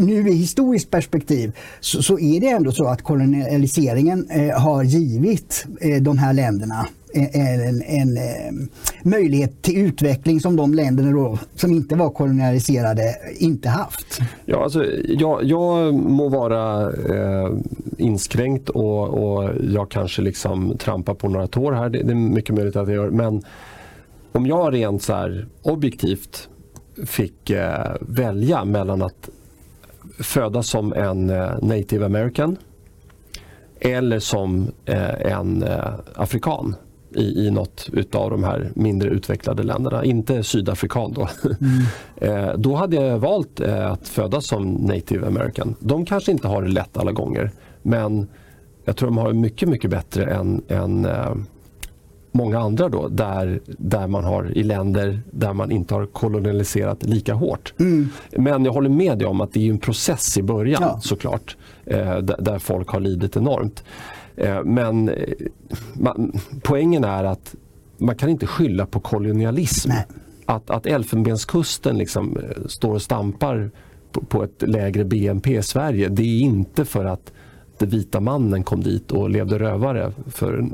[0.00, 5.66] nu i historiskt perspektiv så, så är det ändå så att kolonialiseringen eh, har givit
[5.80, 8.68] eh, de här länderna eh, en, en, en eh,
[9.02, 14.20] möjlighet till utveckling som de länderna då, som inte var kolonialiserade inte haft.
[14.44, 17.50] Ja, alltså, jag, jag må vara eh,
[17.98, 21.88] inskränkt och, och jag kanske liksom trampar på några tår här.
[21.88, 23.10] Det, det är mycket möjligt att jag gör.
[23.10, 23.42] Men
[24.32, 26.48] om jag rent så här objektivt
[27.06, 29.28] fick eh, välja mellan att
[30.18, 32.56] födas som en eh, native american
[33.84, 36.74] eller som eh, en eh, afrikan
[37.14, 41.28] i, i något utav de här mindre utvecklade länderna, inte sydafrikan då.
[42.26, 45.74] eh, då hade jag valt att födas som native american.
[45.80, 47.50] De kanske inte har det lätt alla gånger
[47.82, 48.28] men
[48.84, 51.08] jag tror de har mycket, mycket bättre än, än
[52.32, 57.34] många andra då där, där man har i länder där man inte har kolonialiserat lika
[57.34, 57.74] hårt.
[58.36, 61.00] Men jag håller med dig om att det är en process i början Ja.
[61.02, 63.84] såklart eh, där, folk har lidit enormt.
[64.36, 65.14] Eh, men eh,
[65.94, 67.54] man, poängen är att
[67.98, 69.88] man kan inte skylla på kolonialism.
[69.88, 70.06] Nej.
[70.46, 73.70] Att, att Elfenbenskusten liksom eh, står och stampar
[74.12, 77.32] på, på ett lägre BNP i Sverige det är inte för att
[77.82, 80.70] den vita mannen kom dit och levde rövare för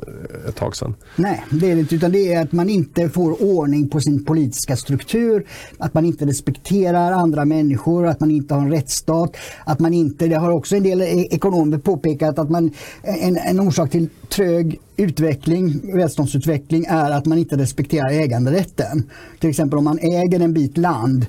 [0.48, 0.94] ett tag sedan.
[1.16, 1.94] Nej, det är det inte.
[1.94, 5.46] Utan det är att man inte får ordning på sin politiska struktur,
[5.78, 10.26] att man inte respekterar andra människor, att man inte har en rättsstat, att man inte,
[10.26, 12.70] det har också en del e- ekonomer påpekat att man,
[13.02, 19.10] en, en orsak till trög utveckling, välståndsutveckling är att man inte respekterar äganderätten.
[19.40, 21.26] Till exempel om man äger en bit land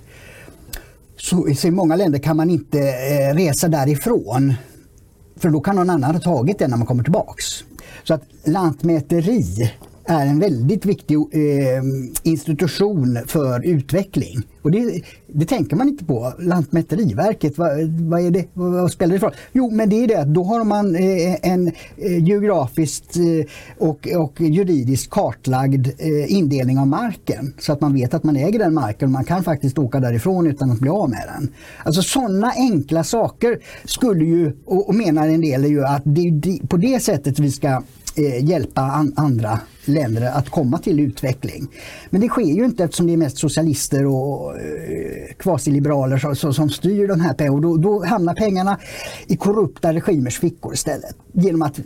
[1.18, 4.54] så i många länder kan man inte eh, resa därifrån.
[5.40, 7.46] För då kan någon annan ha tagit den när man kommer tillbaks.
[8.04, 9.72] Så att lantmäteri
[10.10, 11.84] är en väldigt viktig eh,
[12.24, 14.38] institution för utveckling.
[14.62, 16.34] Och det, det tänker man inte på.
[16.40, 19.36] Lantmäteriverket, vad, vad, är det, vad, vad spelar det för roll?
[19.52, 23.46] Jo, men det är det att då har man eh, en eh, geografiskt eh,
[23.78, 27.54] och, och juridiskt kartlagd eh, indelning av marken.
[27.60, 30.48] Så att man vet att man äger den marken och man kan faktiskt åka därifrån
[30.48, 31.50] utan att bli av med den.
[31.84, 36.22] Alltså sådana enkla saker skulle ju, och, och menar en del, är ju att det
[36.22, 37.82] är på det sättet vi ska
[38.20, 41.68] Eh, hjälpa an, andra länder att komma till utveckling.
[42.10, 46.54] Men det sker ju inte eftersom det är mest socialister och eh, kvasiliberaler som, som,
[46.54, 47.56] som styr de här pengarna.
[47.56, 48.80] Och då, då hamnar pengarna
[49.28, 51.16] i korrupta regimers fickor istället.
[51.34, 51.80] Genom att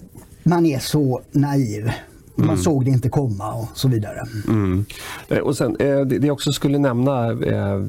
[0.43, 1.91] man är så naiv.
[2.35, 4.19] Man såg det inte komma och så vidare.
[4.47, 4.85] Mm.
[5.27, 7.83] Eh, Och sen, eh, det jag också skulle nämna eh,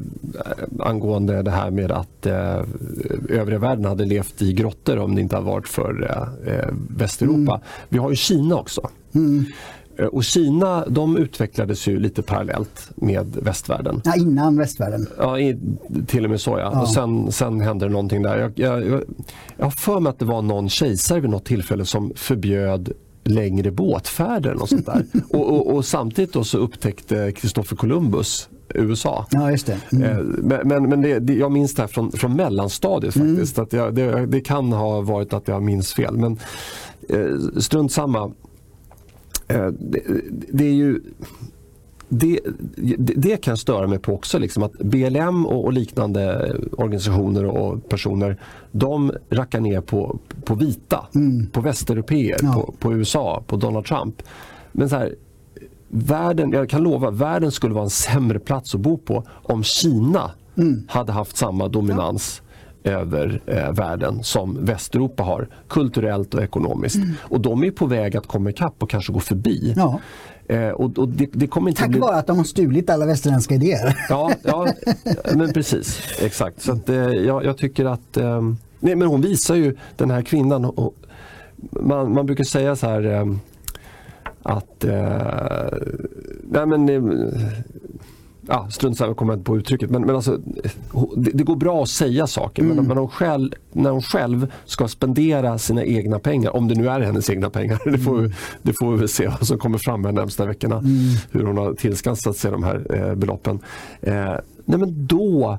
[0.80, 2.26] angående det här med att
[3.28, 6.28] övriga världen hade levt i grottor om det inte hade varit för
[6.96, 7.60] Västeuropa.
[7.88, 8.88] Vi har ju Kina också.
[9.96, 14.00] Eh, och Kina de utvecklades ju lite parallellt med västvärlden.
[14.04, 15.06] Ja, innan västvärlden.
[15.18, 15.58] Ja, i,
[16.06, 16.70] till och med så ja.
[16.72, 16.80] ja.
[16.82, 18.38] Och sen, sen hände det någonting där.
[18.38, 19.02] Jag, jag, jag,
[19.56, 22.92] jag har för mig att det var någon kejsare vid något tillfälle som förbjöd
[23.24, 25.06] längre båtfärder och sånt där.
[25.28, 29.26] och, och, och, samtidigt då så upptäckte Kristoffer Columbus USA.
[29.30, 29.78] Ja, just det.
[29.92, 30.02] Mm.
[30.02, 33.28] Eh, men men, men det, det, jag minns det här från, från mellanstadiet mm.
[33.28, 33.58] faktiskt.
[33.58, 33.66] Mm.
[33.66, 36.16] Att jag, det, det, kan ha varit att jag minns fel.
[36.16, 36.38] Men
[37.08, 38.32] eh, strunt samma.
[39.48, 39.68] Eh,
[40.52, 41.00] det, är ju
[42.08, 42.40] det,
[42.98, 44.38] det, kan jag störa mig på också.
[44.38, 48.40] Liksom, att BLM och, och, liknande organisationer och personer
[48.72, 51.46] de rackar ner på, på vita, mm.
[51.46, 52.52] på västeuropeer, ja.
[52.52, 54.22] på, på, USA, på Donald Trump.
[54.72, 55.14] Men så här,
[55.88, 60.30] världen, jag kan lova, världen skulle vara en sämre plats att bo på om Kina
[60.56, 60.86] mm.
[60.88, 62.42] hade haft samma dominans
[62.82, 62.90] ja.
[62.90, 66.96] över eh, världen som Västeuropa har kulturellt och ekonomiskt.
[66.96, 67.12] Mm.
[67.20, 69.74] Och de är på väg att komma ikapp och kanske gå förbi.
[69.76, 70.00] Ja.
[70.48, 72.00] Eh, och, och det, det kommer inte Tack bli...
[72.00, 73.98] vare att de har stulit alla västerländska idéer.
[74.08, 74.66] Ja, ja
[75.34, 76.00] men precis.
[76.20, 76.62] Exakt.
[76.62, 78.16] Så att, eh, jag, jag, tycker att...
[78.16, 78.42] Eh,
[78.80, 80.94] nej, men hon visar ju, den här kvinnan, och,
[81.70, 83.26] man, man brukar säga så här eh,
[84.42, 84.84] att...
[84.84, 85.78] Eh,
[86.42, 87.02] nej men, eh,
[88.48, 89.90] ja, strunt samma, kommer inte på uttrycket.
[89.90, 90.40] Men, men alltså,
[91.16, 92.76] det, det, går bra att säga saker mm.
[92.76, 96.88] men, men hon själv, när hon själv ska spendera sina egna pengar, om det nu
[96.88, 98.32] är hennes egna pengar, det, får,
[98.62, 100.78] det får vi väl se vad som kommer fram de närmsta veckorna.
[100.78, 100.92] Mm.
[101.30, 103.58] Hur hon har tillskansat sig de här eh, beloppen.
[104.00, 104.34] Eh,
[104.64, 105.58] nej men då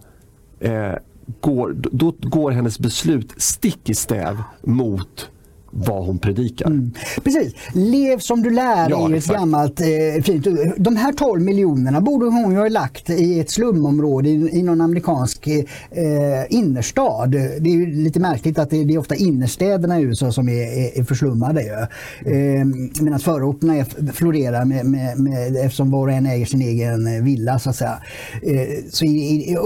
[0.60, 0.94] eh,
[1.42, 5.30] går, då går hennes beslut stick i stäv mot
[5.78, 6.66] vad hon predikar.
[6.66, 6.92] Mm.
[7.24, 7.54] Precis.
[7.74, 10.48] Lev som du lär ja, är ju ett gammalt eh, fint
[10.78, 14.82] De här 12 miljonerna borde hon ju ha lagt i ett slumområde i, i någon
[14.82, 15.64] amerikansk eh,
[16.50, 17.32] innerstad.
[17.32, 21.00] Det är lite märkligt att det, det, är ofta innerstäderna i USA som är, är,
[21.00, 21.62] är förslummade.
[21.62, 21.72] Ju.
[22.32, 22.66] Eh,
[23.02, 27.60] Medan förorterna är, florerar med, med, med, eftersom var och en äger sin egen villa.
[27.60, 28.00] Så att säga.
[28.42, 29.58] Eh, så i,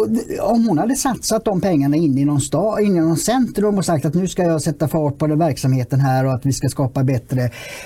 [0.42, 3.86] om hon hade satsat de pengarna inne i någon, stad, inne i någon centrum och
[3.86, 6.54] sagt att nu ska jag sätta fart på den verksamheten verksamheten här och att vi
[6.54, 7.44] ska skapa bättre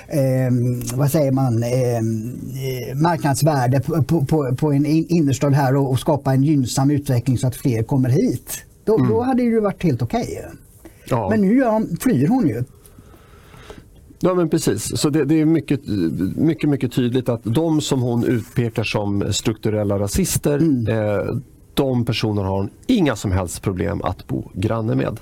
[0.08, 0.52] eh,
[0.96, 6.34] vad säger man, ehm, eh, marknadsvärde på, på, på, en innerstad här och, och, skapa
[6.34, 8.66] en gynnsam utveckling så att fler kommer hit.
[8.86, 9.10] Då, mm.
[9.10, 10.22] då hade det varit helt okej.
[10.22, 10.60] Okay.
[11.10, 11.30] Ja.
[11.30, 12.64] Men nu gör, flyr hon ju.
[14.20, 15.82] Ja men precis, så det, det, är mycket,
[16.36, 20.88] mycket, mycket tydligt att de som hon utpekar som strukturella rasister, mm.
[20.88, 21.36] eh,
[21.74, 25.20] de personerna har hon inga som helst problem att bo granne med.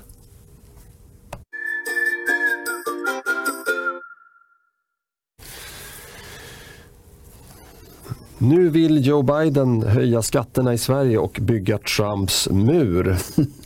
[8.42, 13.08] Nu vill Joe Biden höja skatterna i Sverige och bygga Trumps mur.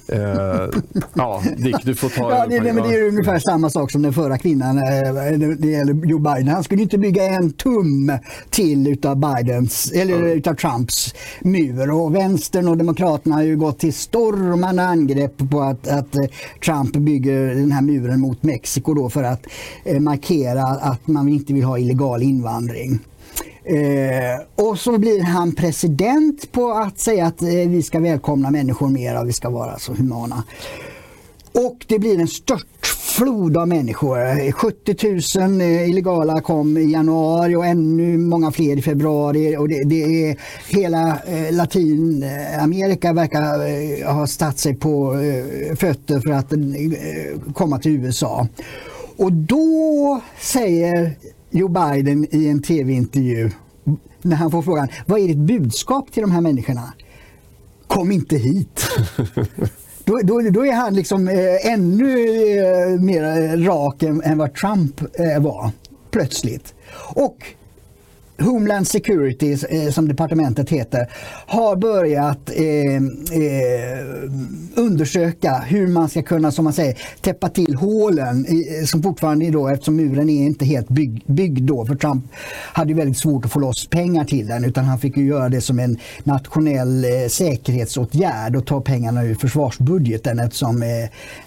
[0.09, 0.81] eh,
[1.14, 4.12] ja, Dick, du får ta ja, det, det, det är ungefär samma sak som den
[4.12, 4.79] förra kvinnan.
[4.79, 5.12] Eh,
[5.59, 6.49] det gäller Joe Biden.
[6.49, 8.12] Han skulle inte bygga en tum
[8.51, 10.27] till utav, Bidens, eller mm.
[10.27, 11.91] utav Trumps mur.
[11.91, 16.24] Och vänstern och demokraterna har ju gått till stormande angrepp på att, att eh,
[16.64, 19.47] Trump bygger den här muren mot Mexiko då för att
[19.85, 23.01] eh, markera att man inte vill ha illegal invandring.
[23.69, 28.89] Eh, och så blir han president på att säga att eh, vi ska välkomna människor
[28.89, 30.45] mer och vi ska vara så humana.
[31.53, 34.19] Och det blir en störtflod av människor.
[34.19, 39.57] Eh, 70 000 eh, illegala kom i januari och ännu många fler i februari.
[39.57, 40.37] Och det, det är,
[40.69, 47.79] hela eh, Latinamerika verkar eh, ha satt sig på eh, fötter för att eh, komma
[47.79, 48.49] till USA.
[49.17, 51.17] Och då säger
[51.57, 53.51] Joe Biden i en tv-intervju
[54.23, 56.93] när han får frågan vad är ditt budskap till de här människorna?
[57.87, 58.87] Kom inte hit.
[60.05, 65.01] då, då, då, är han liksom eh, ännu eh, mer rak än, än vad Trump
[65.01, 65.71] eh, var
[66.11, 66.75] plötsligt.
[67.15, 67.37] Och
[68.39, 71.11] Homeland Security, eh, som departementet heter,
[71.47, 72.97] har börjat eh,
[73.41, 74.07] eh,
[74.74, 79.47] undersöka hur man ska kunna, som man säger, täppa till hålen i, eh, som fortfarande
[79.47, 82.24] är då, eftersom muren är inte helt bygg, byggd då, för Trump
[82.72, 85.61] hade väldigt svårt att få loss pengar till den, utan han fick ju göra det
[85.61, 90.89] som en nationell eh, säkerhetsåtgärd och ta pengarna ur försvarsbudgeten eftersom eh,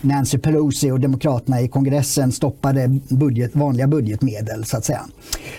[0.01, 5.05] Nancy Pelosi och demokraterna i kongressen stoppade budget, vanliga budgetmedel så att säga.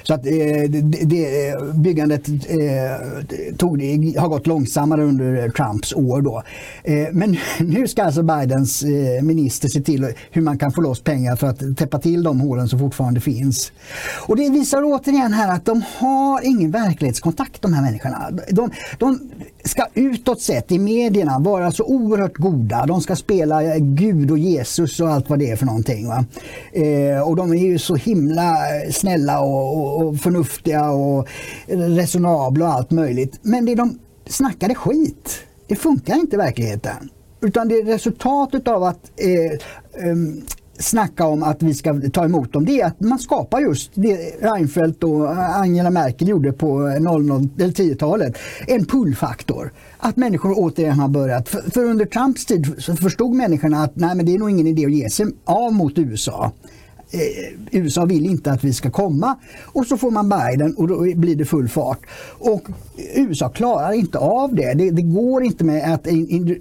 [0.02, 0.32] Så att, eh,
[0.70, 3.82] det, det byggandet eh, tog,
[4.18, 6.22] har gått långsammare under Trumps år.
[6.22, 6.42] Då.
[6.84, 11.00] Eh, men nu ska alltså Bidens eh, minister se till hur man kan få loss
[11.00, 13.72] pengar för att täppa till de hålen som fortfarande finns.
[14.28, 18.30] Och Det visar återigen här att de har ingen verklighetskontakt de här människorna.
[18.50, 19.20] De, de
[19.64, 22.86] ska utåt sett i medierna vara så oerhört goda.
[22.86, 26.08] De ska spela Gud och Jesus och allt vad det är för någonting.
[26.08, 26.24] Va?
[26.72, 28.56] Eh, och de är ju så himla
[28.92, 31.28] snälla och, och, och förnuftiga och
[31.66, 33.38] resonabla och allt möjligt.
[33.42, 35.40] Men det de snackade skit.
[35.66, 37.10] Det funkar inte i verkligheten.
[37.40, 40.42] Utan det är resultatet av att eh, ehm,
[40.80, 44.16] snacka om att vi ska ta emot dem, det är att man skapar just det
[44.40, 48.38] Reinfeldt och Angela Merkel gjorde på 10-talet.
[48.66, 49.72] En pullfaktor.
[49.98, 54.14] Att människor återigen har börjat, för, för under Trumps tid så förstod människorna att nej,
[54.14, 56.52] men det är nog ingen idé att ge sig av mot USA.
[57.12, 57.20] Eh,
[57.70, 61.36] USA vill inte att vi ska komma och så får man Biden och då blir
[61.36, 61.98] det full fart.
[62.38, 62.68] Och
[63.14, 64.74] USA klarar inte av det.
[64.74, 66.60] Det, det går inte med att in,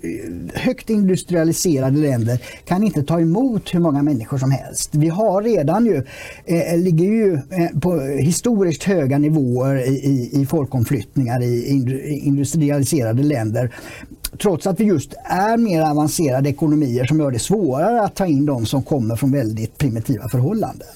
[0.53, 4.95] högt industrialiserade länder kan inte ta emot hur många människor som helst.
[4.95, 6.03] Vi har redan ju,
[6.45, 13.71] eh, ligger ju eh, på historiskt höga nivåer i, i, i folkomflyttningar i industrialiserade länder
[14.37, 18.45] trots att vi just är mer avancerade ekonomier som gör det svårare att ta in
[18.45, 20.87] de som kommer från väldigt primitiva förhållanden.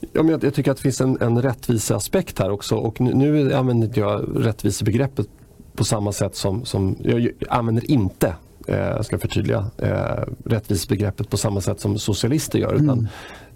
[0.00, 3.14] Ja, men jag, jag tycker att det finns en, en rättviseaspekt här också och nu,
[3.14, 5.26] nu använder inte jag rättvisebegreppet
[5.74, 8.34] på samma sätt som, som jag använder inte
[8.66, 12.74] eh, ska förtydliga, eh, rättvisebegreppet på samma sätt som socialister gör.
[12.74, 13.08] Utan,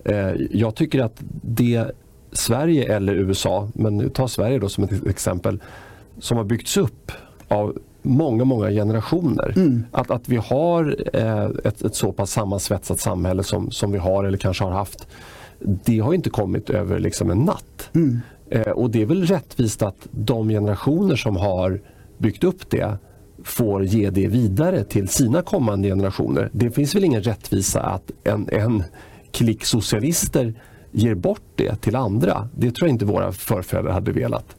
[0.04, 0.34] mm.
[0.34, 1.90] eh, jag tycker att det
[2.32, 5.60] Sverige eller USA, men ta Sverige då som ett exempel,
[6.18, 7.12] som har byggts upp
[7.48, 9.52] av många, många generationer.
[9.56, 9.84] Mm.
[9.92, 14.24] Att, att vi har eh, ett, ett så pass sammansvetsat samhälle som, som vi har
[14.24, 15.08] eller kanske har haft.
[15.58, 17.90] Det har inte kommit över liksom en natt.
[17.94, 18.20] Mm.
[18.50, 21.80] Eh, och det är väl rättvist att de generationer som har
[22.18, 22.98] byggt upp det
[23.44, 26.50] får ge det vidare till sina kommande generationer.
[26.52, 28.82] Det finns väl ingen rättvisa att en, en
[29.30, 30.54] klick socialister
[30.92, 32.48] ger bort det till andra.
[32.56, 34.56] Det tror jag inte våra förfäder hade velat.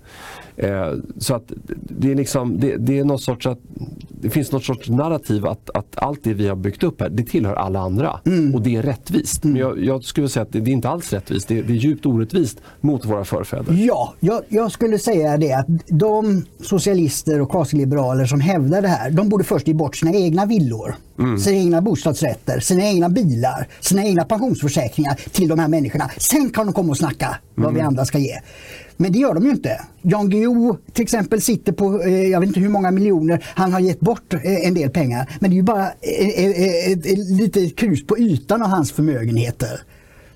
[0.62, 1.52] Eh, så att
[1.84, 3.60] det, är liksom, det, det, är något sorts att,
[4.10, 7.24] det finns något sorts narrativ att, att allt det vi har byggt upp här, det
[7.24, 8.20] tillhör alla andra.
[8.26, 8.56] Mm.
[8.56, 9.44] Och det är rättvist.
[9.44, 9.54] Mm.
[9.54, 11.48] Men jag, jag, skulle säga att det, det är inte alls rättvist.
[11.48, 13.74] Det, det, är djupt orättvist mot våra förfäder.
[13.74, 19.12] Ja, jag, jag skulle säga det att de socialister och kvasilliberaler som hävdar det här,
[19.12, 20.96] de borde först ge bort sina egna villor.
[21.20, 21.40] Mm.
[21.40, 26.10] Sina egna bostadsrätter, sina egna bilar, sina egna pensionsförsäkringar till de här människorna.
[26.18, 27.88] Sen kan de komma och snacka vad vi mm.
[27.88, 28.40] andra ska ge.
[29.02, 29.82] Men det gör de ju inte.
[30.02, 33.80] Jan Guillou till exempel sitter på, eh, jag vet inte hur många miljoner, han har
[33.80, 35.30] gett bort eh, en del pengar.
[35.40, 39.82] Men det är ju bara eh, ett lite krus på ytan av hans förmögenheter.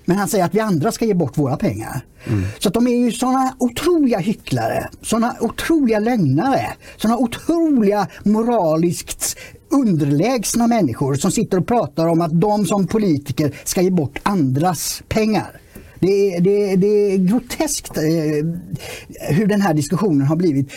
[0.04, 2.00] Men han säger att vi andra ska ge bort våra pengar.
[2.24, 2.44] Mm.
[2.58, 9.36] Så de är ju sådana otroliga hycklare, sådana otroliga lögnare, sådana otroliga moraliskt
[9.68, 15.02] underlägsna människor som sitter och pratar om att de som politiker ska ge bort andras
[15.08, 15.60] pengar.
[16.00, 18.04] Det är, det, det är groteskt eh,
[19.34, 20.70] hur den här diskussionen har blivit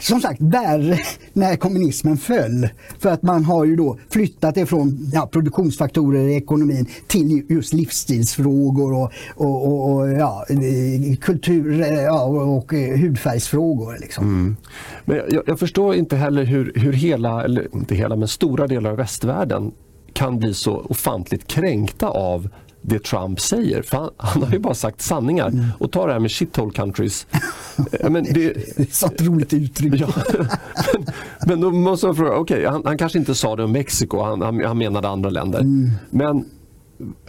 [0.00, 0.98] som sagt värre
[1.32, 2.68] när kommunismen föll.
[2.98, 7.72] För att man har ju då flyttat det från ja, produktionsfaktorer i ekonomin till just
[7.72, 10.44] livsstilsfrågor och, och, och, och ja,
[11.20, 13.96] kultur eh, ja, och, eh, hudfärgsfrågor.
[14.00, 14.24] Liksom.
[14.24, 14.56] Mm.
[15.04, 18.90] Men jag, jag, förstår inte heller hur, hur hela, eller inte hela, men stora delar
[18.90, 19.72] av västvärlden
[20.12, 22.48] kan bli så ofantligt kränkta av
[22.82, 23.84] det Trump säger.
[23.90, 25.48] Han, han, har ju bara sagt sanningar.
[25.48, 25.64] Mm.
[25.78, 27.26] Och ta det här med shithole countries.
[28.02, 29.94] men det, det är så ett roligt uttryck.
[29.96, 30.08] Ja,
[30.96, 31.06] men,
[31.46, 34.42] men då måste man fråga, okay, han, han, kanske inte sa det om Mexiko, han,
[34.42, 35.60] han, han menade andra länder.
[35.60, 35.90] Mm.
[36.10, 36.44] Men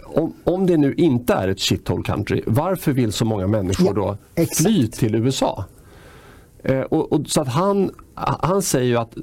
[0.04, 3.92] om, om det nu inte är ett shithole country, varför vill så många människor ja,
[3.92, 4.62] då exakt.
[4.62, 5.64] fly till USA?
[6.64, 7.90] Eh, och, och, så att han,
[8.40, 9.16] han säger ju att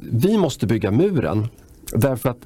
[0.00, 1.48] vi måste bygga muren
[1.92, 2.38] därför att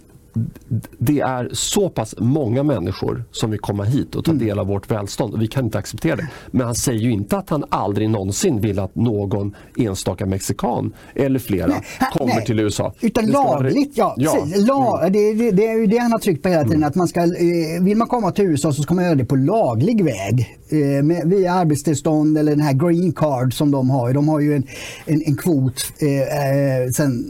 [0.98, 4.46] det är så pass många människor som vill komma hit och ta mm.
[4.46, 6.28] del av vårt välstånd och vi kan inte acceptera det.
[6.50, 11.38] Men han säger ju inte att han aldrig någonsin vill att någon enstaka mexikan eller
[11.38, 11.82] flera nej,
[12.12, 12.92] kommer nej, till USA.
[13.00, 14.14] Utan lagligt, ja.
[14.18, 14.46] ja.
[14.56, 15.12] La, mm.
[15.12, 16.76] det, det, det, är ju det han har tryckt på hela tiden.
[16.76, 16.88] Mm.
[16.88, 19.36] Att man ska, eh, vill man komma till USA så ska man göra det på
[19.36, 20.58] laglig väg.
[20.68, 24.12] Eh, med, via arbetstillstånd eller den här green card som de har.
[24.12, 24.66] De har ju en,
[25.06, 27.24] en, en kvot eh, sen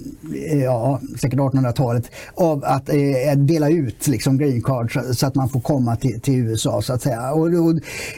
[0.64, 5.48] ja, säkert 1800-talet av att eh, dela ut liksom, green card så, så, att man
[5.48, 7.32] får komma till, till USA så att säga.
[7.32, 7.70] Och, och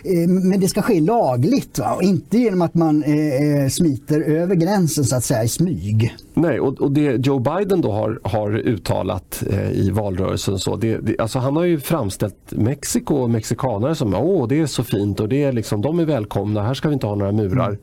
[0.05, 1.95] eh, men det ska ske lagligt va?
[1.95, 6.17] och inte genom att man eh, eh, smiter över gränsen så att säga i smyg.
[6.35, 10.99] Nej, och, och det Joe Biden då har, har uttalat eh, i valrörelsen så, det,
[10.99, 15.21] det, alltså han har ju framställt Mexiko och mexikanare som åh det är så fint
[15.21, 17.69] och det är liksom, de är välkomna, här ska vi inte ha några murar.
[17.69, 17.79] Mm.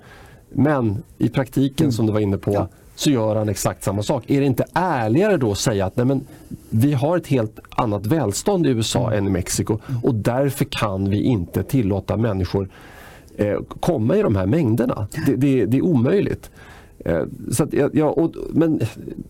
[0.55, 2.69] Men i praktiken, som du var inne på, Ja
[3.03, 4.23] så gör han exakt samma sak.
[4.27, 6.21] Är det inte ärligare då att säga att nej men,
[6.69, 11.21] vi har ett helt annat välstånd i USA än i Mexiko och därför kan vi
[11.21, 12.69] inte tillåta människor
[13.37, 15.07] eh, komma i de här mängderna.
[15.25, 16.51] Det, det, det är omöjligt.
[17.05, 18.79] Eh, så att, ja, och, men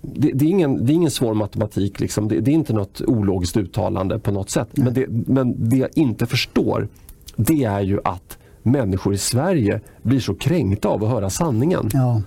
[0.01, 1.99] det, det, är ingen, det är ingen svår matematik.
[1.99, 2.28] Liksom.
[2.28, 4.69] Det, det är inte något ologiskt uttalande på något sätt.
[4.74, 6.88] Men det, men det jag inte förstår
[7.36, 11.89] det är ju att människor i Sverige blir så kränkta av att höra sanningen.
[11.93, 12.21] Ja.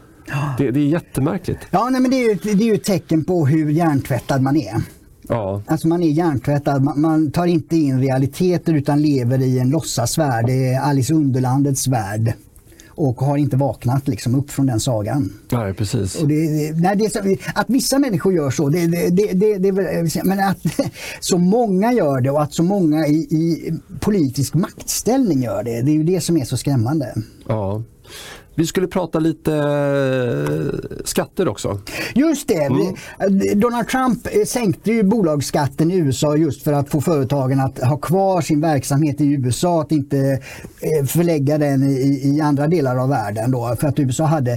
[0.58, 1.58] Det, det är jättemärkligt.
[1.70, 4.56] Ja, nej, men det är, ju, det är ju ett tecken på hur hjärntvättad man
[4.56, 4.82] är.
[5.28, 5.62] Ja.
[5.66, 10.46] Alltså man är hjärntvättad, man, man tar inte in realiteter utan lever i en låtsasvärld.
[10.46, 12.32] Det är Alice Underlandets värld.
[12.88, 15.32] Och har inte vaknat liksom upp från den sagan.
[15.52, 16.16] Nej, precis.
[16.22, 18.86] Och det, nej, det att vissa människor gör så, det,
[19.58, 20.58] det, men att
[21.20, 25.90] så många gör det och att så många i, i politisk maktställning gör det, det
[25.90, 27.14] är ju det som är så skrämmande.
[27.48, 27.82] Ja.
[28.58, 31.80] Vi skulle prata lite eh, skatter också.
[32.14, 32.68] Just det,
[33.28, 37.78] vi- Donald Trump eh, sänkte ju bolagsskatten i USA just för att få företagen att
[37.78, 40.40] ha kvar sin verksamhet i USA, att inte
[40.80, 43.50] eh, förlägga den i, andra delar av världen.
[43.50, 44.52] Då, för att USA hade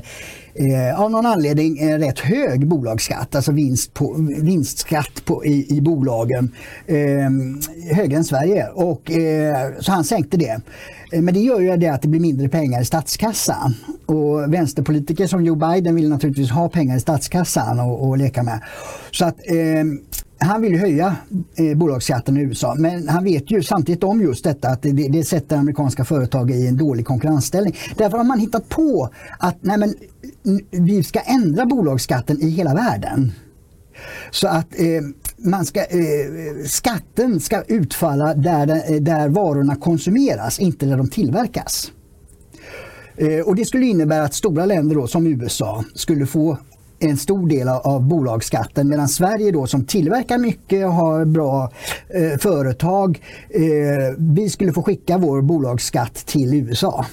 [0.53, 5.81] eh, av någon anledning en rätt hög bolagsskatt, alltså vinst på, vinstskatt på, i, i
[5.81, 6.51] bolagen,
[6.87, 8.67] eh, högre än Sverige.
[8.73, 10.61] Och, eh, så han sänkte det.
[11.11, 13.75] Eh, men det gör ju det att det blir mindre pengar i statskassan.
[14.05, 18.61] Och vänsterpolitiker som Joe Biden vill naturligtvis ha pengar i statskassan och, och leka med.
[19.11, 19.83] Så att eh,
[20.41, 21.15] han vill höja
[21.55, 25.23] eh, bolagsskatten i USA men han vet ju samtidigt om just detta att det, det
[25.23, 27.75] sätter amerikanska företag i en dålig konkurrensställning.
[27.97, 29.93] Därför har man hittat på att nej men,
[30.71, 33.31] vi ska ändra bolagsskatten i hela världen.
[34.31, 35.01] Så att eh,
[35.43, 41.91] man ska, eh, skatten ska utfalla där, eh, där varorna konsumeras, inte där de tillverkas.
[43.17, 46.57] Eh, och det skulle innebära att stora länder då, som USA skulle få
[46.99, 51.71] en stor del av, av bolagsskatten medan Sverige då som tillverkar mycket och har bra
[52.09, 53.61] eh, företag, eh,
[54.17, 57.05] vi skulle få skicka vår bolagsskatt till USA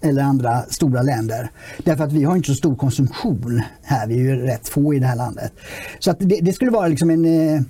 [0.00, 1.50] eller andra stora länder.
[1.84, 4.98] Därför att vi har inte så stor konsumtion här, vi är ju rätt få i
[4.98, 5.52] det här landet.
[5.98, 7.62] Så att det, det skulle vara liksom en eh,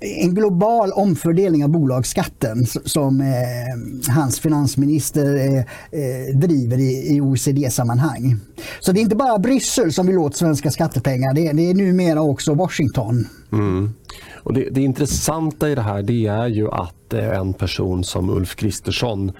[0.00, 8.36] en global omfördelning av bolagsskatten som eh, hans finansminister eh, eh driver i, i OECD-sammanhang.
[8.80, 11.74] Så det är inte bara Bryssel som vill åt svenska skattepengar, det är, det är
[11.74, 13.28] numera också Washington.
[13.52, 13.94] Mm.
[14.34, 18.30] Och det, det intressanta i det här det är ju att eh, en person som
[18.30, 19.32] Ulf Kristersson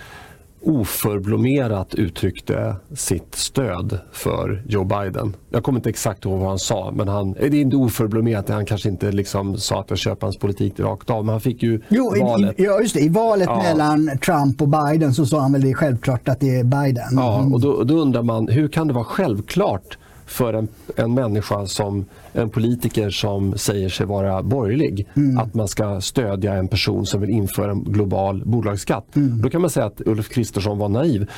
[0.67, 5.37] oförblommerat uttryckte sitt stöd för Joe Biden.
[5.51, 8.49] Jag kommer inte exakt ihåg vad han sa, men han, eh, det är inte oförblommerat.
[8.49, 11.63] Han kanske inte liksom sa att jag köper hans politik rakt av, men han fick
[11.63, 12.61] ju Jo, valet.
[12.61, 13.63] i, ja, just det, i valet Ja.
[13.63, 17.05] mellan Trump och Biden så sa han väl det självklart att det är Biden.
[17.13, 21.67] Ja, och då, då undrar man, hur kan det vara självklart för en, en människa
[21.67, 25.09] som en politiker som säger sig vara borgerlig
[25.39, 29.07] att man ska stödja en person som vill införa en global bolagsskatt.
[29.43, 31.31] Då kan man säga att Ulf Kristersson var naiv.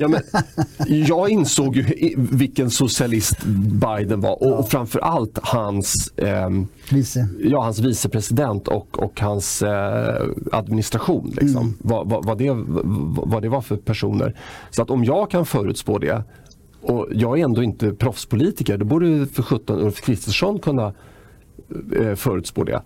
[0.00, 0.20] Ja, men,
[1.06, 3.44] jag insåg ju vilken socialist
[3.82, 7.28] Biden var och, och framför allt hans ehm, Vice.
[7.42, 11.32] ja, hans vicepresident och, och hans eh, administration.
[11.40, 11.76] Liksom.
[11.78, 14.34] Vad, vad, vad, det, vad, vad det var för personer.
[14.70, 16.22] Så att om jag kan förutspå det
[16.88, 20.94] och jag är ändå inte proffspolitiker, då borde för 17 Ulf Kristersson kunna
[21.96, 22.82] eh, förutspå det.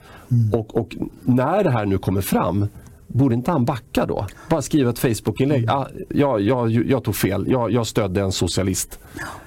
[0.53, 2.67] Och, och när det här nu kommer fram
[3.13, 4.27] Borde inte han backa då?
[4.51, 5.71] Bara skriva ett Facebook-inlägg.
[5.71, 7.45] Ah, ja, jag, jag tog fel.
[7.49, 8.99] Jag, jag stödde en socialist.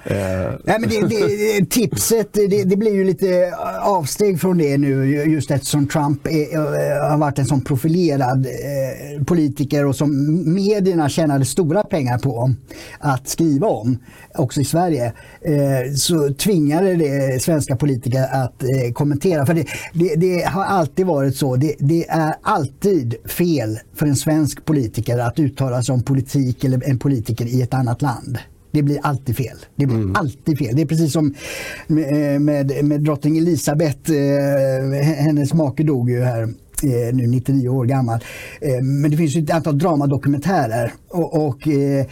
[0.04, 0.16] Eh,
[0.64, 3.52] Nej, men det, det, tipset det, det blir ju lite
[3.82, 9.24] avsteg från det nu just eftersom Trump är, eh, har varit en sån profilerad eh,
[9.24, 10.10] politiker och som
[10.54, 12.54] medierna tjänade stora pengar på
[12.98, 13.98] att skriva om,
[14.34, 19.46] också i Sverige, eh, så tvingade det svenska politiker att eh, kommentera.
[19.46, 23.55] För det, det, det har alltid varit så, det, det är alltid fel
[23.94, 28.02] för en svensk politiker att uttala sig om politik eller en politiker i ett annat
[28.02, 28.38] land.
[28.70, 29.56] Det blir alltid fel.
[29.76, 30.76] Det blir alltid fel.
[30.76, 31.34] Det är precis som
[31.86, 36.48] med, med, med drottning Elisabeth, eh, hennes make dog ju här eh,
[36.82, 38.20] Eh, nu 99 år gammal.
[38.60, 42.06] Eh, men det finns ett antal dramadokumentärer och, och eh,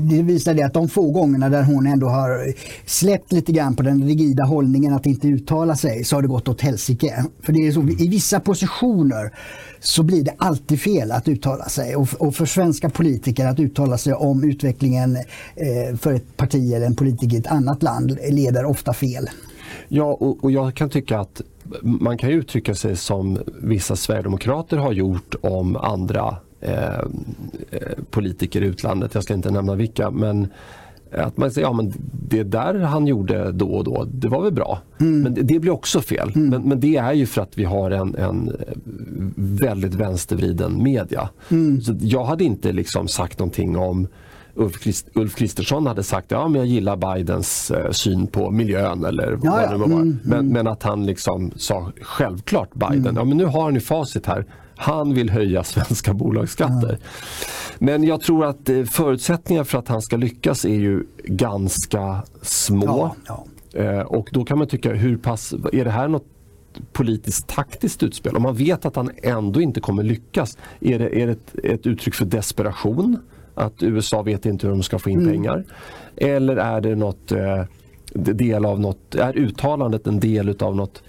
[0.00, 2.54] det visar det att de få gångerna där hon ändå har
[2.86, 6.48] släppt lite grann på den rigida hållningen att inte uttala sig så har det gått
[6.48, 7.24] åt helsike.
[7.42, 9.32] För det är så, i vissa positioner
[9.80, 13.98] så blir det alltid fel att uttala sig och, och för svenska politiker att uttala
[13.98, 15.18] sig om utvecklingen
[16.00, 19.28] för ett parti eller en politiker i ett annat land leder ofta fel.
[19.92, 21.42] Ja, och, och jag kan tycka att
[21.82, 26.98] man kan uttrycka sig som vissa sverigedemokrater har gjort om andra eh,
[27.70, 29.14] eh, politiker i utlandet.
[29.14, 30.10] Jag ska inte nämna vilka.
[30.10, 30.48] Men
[31.12, 31.92] Att man säger, ja men
[32.28, 34.78] det där han gjorde då och då, det var väl bra.
[35.00, 35.22] Mm.
[35.22, 36.32] Men det, det, blir också fel.
[36.34, 36.48] Mm.
[36.48, 38.56] Men, men, det är ju för att vi har en, en
[39.36, 41.28] väldigt vänstervriden media.
[41.48, 41.80] Mm.
[41.80, 44.08] Så jag hade inte liksom sagt någonting om
[45.14, 49.50] Ulf, Kristersson hade sagt ja, men jag gillar Bidens eh, syn på miljön eller ja,
[49.50, 49.86] vad det var.
[49.86, 50.52] Mm, men, mm.
[50.52, 53.16] men, att han liksom sa självklart Biden, mm.
[53.16, 54.46] ja men nu har han ju facit här.
[54.76, 56.98] Han vill höja svenska bolagsskatter.
[57.78, 62.86] Men jag tror att eh, förutsättningarna för att han ska lyckas är ju ganska små.
[62.86, 63.44] Ja, ja.
[63.80, 66.26] Eh, och då kan man tycka, hur pass, är det här något
[66.92, 68.36] politiskt taktiskt utspel?
[68.36, 71.86] Om man vet att han ändå inte kommer lyckas, är det, är det ett, ett
[71.86, 73.18] uttryck för desperation?
[73.54, 75.32] Att USA vet inte hur de ska få in mm.
[75.32, 75.64] pengar?
[76.16, 77.64] Eller är det något eh,
[78.14, 81.02] del av något, är uttalandet en del av något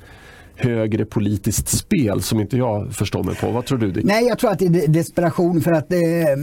[0.61, 3.51] högre politiskt spel som inte jag förstår mig på.
[3.51, 4.05] Vad tror du Dick?
[4.05, 6.35] Nej, jag tror att det är desperation för att eh, eh,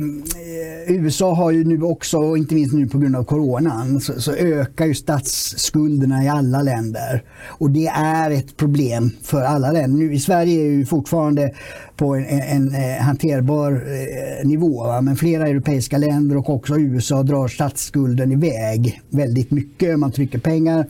[0.88, 4.86] USA har ju nu också, inte minst nu på grund av coronan, så, så, ökar
[4.86, 7.22] ju statsskulderna i alla länder.
[7.46, 9.98] Och det är ett problem för alla länder.
[9.98, 11.54] Nu, I Sverige är ju fortfarande
[11.96, 14.84] på en, en, en eh, hanterbar eh, nivå.
[14.84, 15.00] Va?
[15.00, 19.98] Men flera europeiska länder och också USA drar statsskulden iväg väldigt mycket.
[19.98, 20.86] Man trycker pengar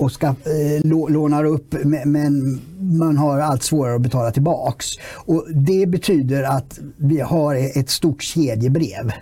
[0.00, 1.74] och ska, eh, lånar upp
[2.04, 4.86] men man har allt svårare att betala tillbaks.
[5.14, 9.12] Och det betyder att vi har e-, ett stort kedjebrev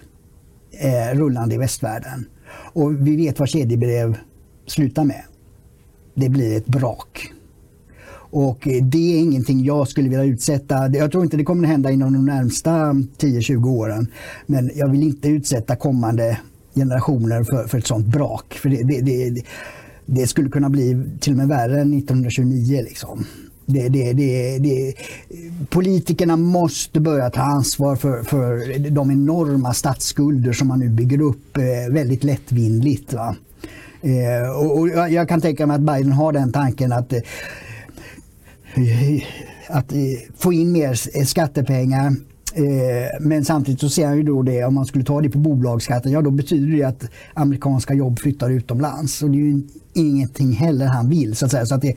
[0.70, 2.26] eh, rullande i västvärlden.
[2.72, 4.16] Och vi vet vad kedjebrev
[4.66, 5.22] slutar med.
[6.14, 7.32] Det blir ett brak.
[8.30, 10.88] Och eh, det är ingenting jag skulle vilja utsätta.
[10.88, 14.06] Jag tror inte det kommer att hända inom de närmsta 10-20 åren.
[14.46, 16.38] Men jag vill inte utsätta kommande
[16.74, 18.54] generationer för, för ett sånt brak.
[18.54, 19.42] För det, det, det,
[20.10, 22.82] det skulle kunna bli till och med värre än 1929.
[22.82, 23.26] Liksom.
[23.66, 24.94] Det, det, det, det,
[25.68, 31.56] politikerna måste börja ta ansvar för, för de enorma statsskulder som man nu bygger upp
[31.56, 33.12] eh, väldigt lättvindigt.
[33.12, 33.36] Va?
[34.02, 37.20] Eh, och, jag kan tänka mig att Biden har den tanken att eh,
[39.68, 39.92] att
[40.38, 42.16] få in mer skattepengar
[42.54, 45.38] Eh, men samtidigt så ser han ju då det, om man skulle ta det på
[45.38, 49.22] bolagsskatten, ja då betyder det att amerikanska jobb flyttar utomlands.
[49.22, 49.62] Och det är ju
[49.94, 51.36] ingenting heller han vill.
[51.36, 51.66] Så att säga.
[51.66, 51.96] Så att det,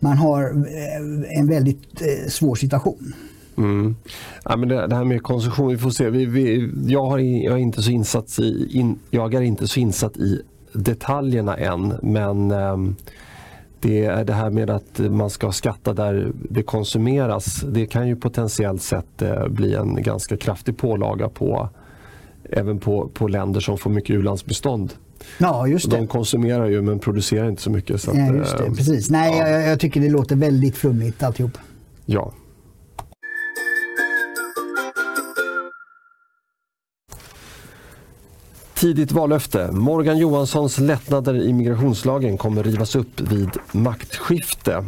[0.00, 3.14] man har eh, en väldigt eh, svår situation.
[3.56, 3.96] Mm.
[4.44, 6.10] Ja, men det, det, här med konsumtion, vi får se.
[6.10, 9.80] Vi, vi, jag, har, jag, är inte så insatt i, in, jag är inte så
[9.80, 10.42] insatt i
[10.72, 12.76] detaljerna än men eh,
[13.88, 17.64] det det här med att man ska skatta där det konsumeras.
[17.68, 21.68] Det kan ju potentiellt sett eh, bli en ganska kraftig pålaga på
[22.50, 24.92] även på, på länder som får mycket u-landsbestånd.
[25.38, 25.96] Ja, just det.
[25.96, 28.00] De konsumerar ju men producerar inte så mycket.
[28.00, 28.64] Så att, ja, just det.
[28.64, 29.10] Eh, Precis.
[29.10, 29.48] Nej, ja.
[29.48, 31.58] jag, jag tycker det låter väldigt flummigt alltihop.
[32.06, 32.32] Ja,
[38.84, 39.72] Tidigt vallöfte.
[39.72, 44.84] Morgan Johanssons lättnader i migrationslagen kommer rivas upp vid maktskifte.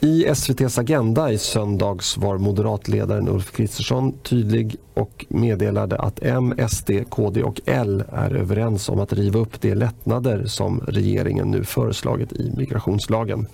[0.00, 6.90] I SVTs Agenda i söndags var moderatledaren Ulf Kristersson tydlig och meddelade att M, SD,
[7.08, 12.32] KD och L är överens om att riva upp de lättnader som regeringen nu föreslagit
[12.32, 13.46] i migrationslagen.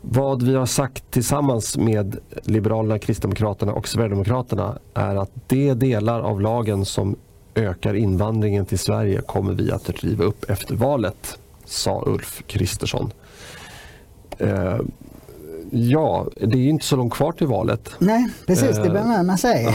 [0.00, 6.40] Vad vi har sagt tillsammans med Liberalerna, Kristdemokraterna och Sverigedemokraterna är att de delar av
[6.40, 7.16] lagen som
[7.54, 13.12] ökar invandringen till Sverige kommer vi att riva upp efter valet, sa Ulf Kristersson.
[14.38, 14.78] Eh,
[15.70, 17.90] ja, det är inte så långt kvar till valet.
[17.98, 19.64] Nej, precis, det börjar närma sig.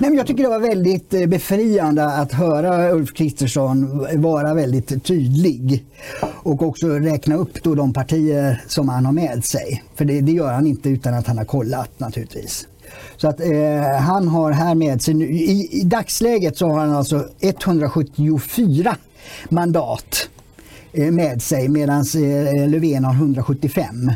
[0.00, 5.04] Nej, men jag tycker det var väldigt eh, befriande att höra Ulf Kristersson vara väldigt
[5.04, 5.84] tydlig
[6.22, 9.84] och också räkna upp då de partier som han har med sig.
[9.94, 12.66] För det, det gör han inte utan att han har kollat naturligtvis.
[13.16, 16.92] Så att eh, han har här med sig, nu, i, i dagsläget så har han
[16.92, 18.96] alltså 174
[19.48, 20.28] mandat
[20.92, 24.10] eh, med sig medan eh, Löfven har 175.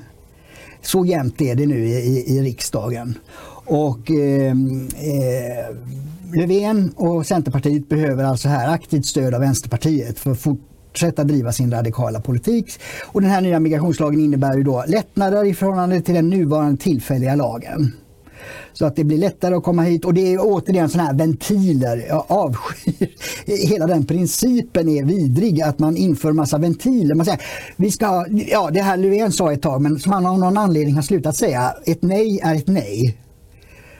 [0.83, 3.19] Så jämnt är det nu i, i riksdagen.
[3.65, 5.77] Och eh, eh,
[6.35, 11.71] Löfven och Centerpartiet behöver alltså här aktivt stöd av Vänsterpartiet för att fortsätta driva sin
[11.71, 12.73] radikala politik.
[13.07, 17.35] Och den här nya migrationslagen innebär ju då lättnader i förhållande till den nuvarande tillfälliga
[17.35, 17.93] lagen.
[18.73, 22.05] Så att det blir lättare att komma hit och det är återigen sådana här ventiler.
[22.09, 23.09] Jag avskyr
[23.69, 27.15] hela den principen är vidrig att man inför massa ventiler.
[27.15, 27.41] Man säger,
[27.77, 30.95] vi ska, ja det här Löfven sa ett tag men som han av någon anledning
[30.95, 33.17] har slutat säga, ett nej är ett nej.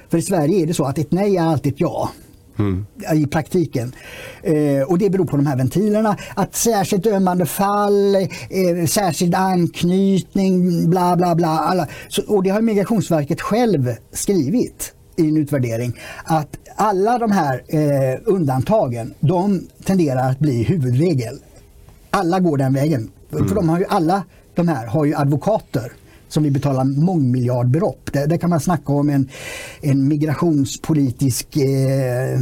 [0.09, 2.11] För i Sverige är det så att ett nej är alltid ett ja.
[2.61, 2.87] Mm.
[3.15, 3.93] i praktiken.
[4.43, 6.17] Eh, och det beror på de här ventilerna.
[6.35, 11.49] Att särskilt ömmande fall, eh, särskild anknytning, bla bla bla.
[11.49, 11.89] Alla.
[12.09, 15.93] Så, och det har Migrationsverket själv skrivit i en utvärdering
[16.25, 21.39] att alla de här eh, undantagen de tenderar att bli huvudregel.
[22.11, 23.11] Alla går den vägen.
[23.33, 23.49] Mm.
[23.49, 25.93] För de har ju alla de här har ju advokater
[26.31, 28.13] som vi betalar mångmiljardbelopp.
[28.13, 29.29] Där, där kan man snacka om en,
[29.81, 32.41] en migrationspolitisk eh,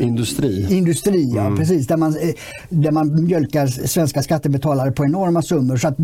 [0.00, 0.76] industri.
[0.76, 1.58] Industri, ja, mm.
[1.58, 1.86] precis.
[1.86, 2.30] Där man, eh,
[2.68, 5.76] där man mjölkar svenska skattebetalare på enorma summor.
[5.76, 5.96] Så, att,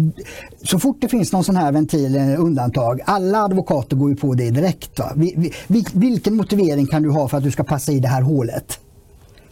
[0.63, 4.51] så fort det finns någon sån här ventil, undantag, alla advokater går ju på det
[4.51, 5.01] direkt.
[5.17, 8.23] Vi, vi, vilken motivering kan du ha för att du ska passa i det här
[8.23, 8.79] hålet?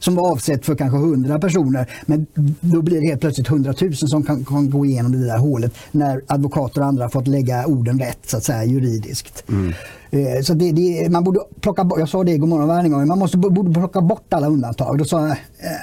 [0.05, 1.90] Som var avsett för kanske 100 personer.
[2.07, 2.26] Men
[2.61, 5.74] då blir det helt plötsligt 100 000 som kan, kan gå igenom det där hålet
[5.90, 9.44] när advokater och andra fått lägga orden rätt så att säga juridiskt.
[9.48, 9.72] Mm.
[10.11, 13.18] Eh, så det, det, man borde plocka jag sa det i Godmorgon varje gång, man
[13.18, 14.98] måste, borde plocka bort alla undantag.
[14.98, 15.36] Då sa eh,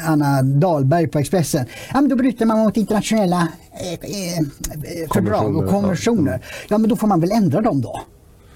[0.05, 5.69] Anna Dahlberg på Expressen, ja, men då bryter man mot internationella eh, eh, fördrag och
[5.69, 6.41] konventioner.
[6.69, 8.01] Ja men då får man väl ändra dem då.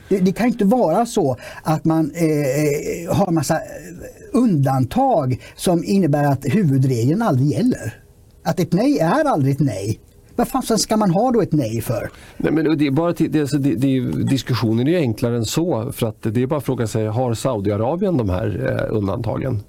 [0.09, 3.59] Det, det kan inte vara så att man eh, har massa
[4.35, 8.01] undantag som innebär att huvudregeln aldrig gäller.
[8.43, 9.99] Att ett nej är aldrig ett nej.
[10.35, 12.09] Vad fan ska man ha då ett nej för?
[12.37, 15.91] Nej, men det är bara till, det, alltså, det, det, diskussionen är enklare än så.
[15.91, 19.63] För att det är bara att fråga sig, har Saudiarabien de här eh, undantagen?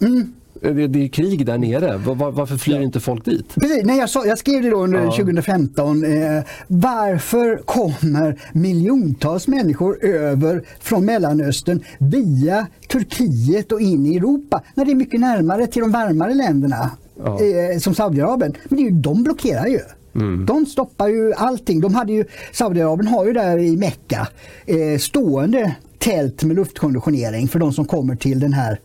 [0.00, 0.32] Mm.
[0.72, 1.96] Det, är krig där nere.
[1.96, 3.54] Var, varför flyr inte folk dit?
[3.54, 5.10] Precis, nej, jag, sa, jag skrev det då under ja.
[5.10, 6.04] 2015.
[6.04, 14.84] Eh, varför kommer miljontals människor över från Mellanöstern via Turkiet och in i Europa när
[14.84, 16.90] det är mycket närmare till de varmare länderna
[17.24, 17.40] ja.
[17.40, 18.54] eh, som Saudiarabien?
[18.68, 19.80] Men det är ju, de blockerar ju.
[20.14, 20.46] Mm.
[20.46, 21.80] De stoppar ju allting.
[21.80, 24.28] De hade ju, Saudiarabien har ju där i Mecka
[24.66, 28.80] eh, stående tält med luftkonditionering för de som kommer till den här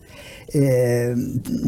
[0.52, 1.16] eh,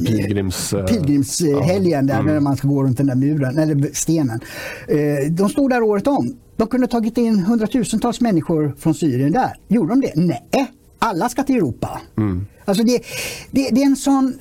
[0.06, 2.44] Pilgrims, eh, pilgrimshelgen där, mm.
[2.44, 4.40] man ska gå runt den där muren, eller stenen.
[4.88, 6.36] Eh, de stod där året om.
[6.56, 9.56] De kunde tagit in hundratusentals människor från Syrien där.
[9.68, 10.12] Gjorde de det?
[10.14, 12.00] Nej, alla ska till Europa.
[12.16, 12.46] Mm.
[12.64, 13.02] Alltså det,
[13.50, 14.34] det, det är en sån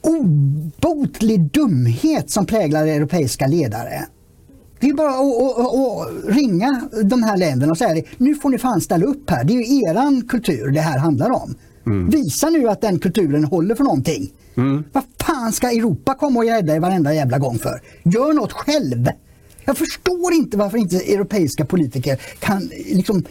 [0.00, 4.06] obotlig dumhet som präglar europeiska ledare.
[4.80, 9.06] Det är bara att, ringa de här länderna och säga nu får ni fan ställa
[9.06, 9.44] upp här.
[9.44, 11.54] Det är ju eran kultur det här handlar om.
[11.88, 12.10] Mm.
[12.10, 14.32] Visa nu att den kulturen håller för någonting.
[14.56, 14.84] Mm.
[14.92, 17.80] Vad fan ska Europa komma och rädda er varenda jävla gång för?
[18.02, 19.08] Gör något själv!
[19.64, 23.24] Jag förstår inte varför inte europeiska politiker kan liksom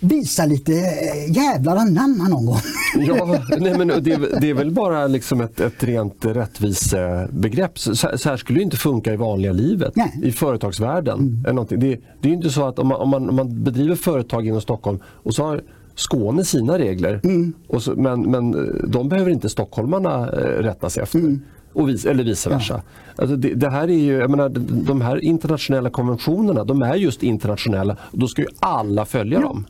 [0.00, 2.56] visa lite eh, jävlar anamma någon gång.
[3.06, 7.78] Ja, nej men det, det är väl bara liksom ett, ett rent rättvisebegrepp.
[7.78, 10.20] Så, så här skulle det inte funka i vanliga livet, nej.
[10.22, 11.44] i företagsvärlden.
[11.48, 11.66] Mm.
[11.68, 14.60] Det, det är inte så att om man, om, man, om man bedriver företag inom
[14.60, 15.62] Stockholm och så har
[15.94, 17.20] Skåne sina regler.
[17.24, 17.52] Mm.
[17.78, 21.18] Så, men, men eh, de behöver inte stockholmarna eh, rätta sig efter.
[21.18, 21.40] Mm.
[21.72, 22.74] Och vis, eller vice versa.
[22.74, 23.22] Ja.
[23.22, 24.48] Alltså det, det, här är ju, jag menar,
[24.86, 29.46] de här internationella konventionerna de är just internationella och då ska ju alla följa ja.
[29.46, 29.66] dem.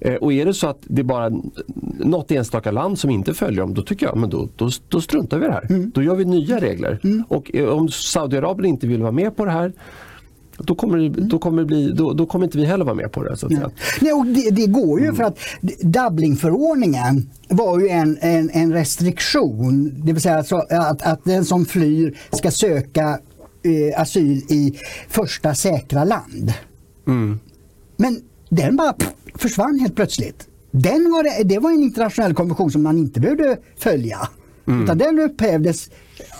[0.00, 1.30] Eh, och är det så att det är bara
[1.98, 5.38] något enstaka land som inte följer dem, då tycker jag men då, då, då struntar
[5.38, 5.66] vi i det här.
[5.70, 5.90] Mm.
[5.94, 7.00] Då gör vi nya regler.
[7.04, 7.24] Mm.
[7.28, 9.72] Och om Saudiarabien inte vill vara med på det här
[10.58, 13.22] då kommer, det, då, kommer bli, då, då, kommer inte vi heller vara med på
[13.22, 13.36] det.
[13.36, 13.70] Så att säga.
[14.00, 15.16] Nej, och det, det går ju mm.
[15.16, 15.38] för att
[15.82, 19.92] Dublinförordningen var ju en, en, en restriktion.
[20.04, 23.18] Det vill säga alltså att, att den som flyr ska söka
[23.62, 24.78] eh, asyl i
[25.08, 26.52] första säkra land.
[27.06, 27.38] Mm.
[27.96, 30.48] Men den bara pff, försvann helt plötsligt.
[30.70, 34.18] Den var det, det var en internationell konvention som man inte behövde följa.
[34.66, 34.84] Mm.
[34.84, 35.90] Utan den upphävdes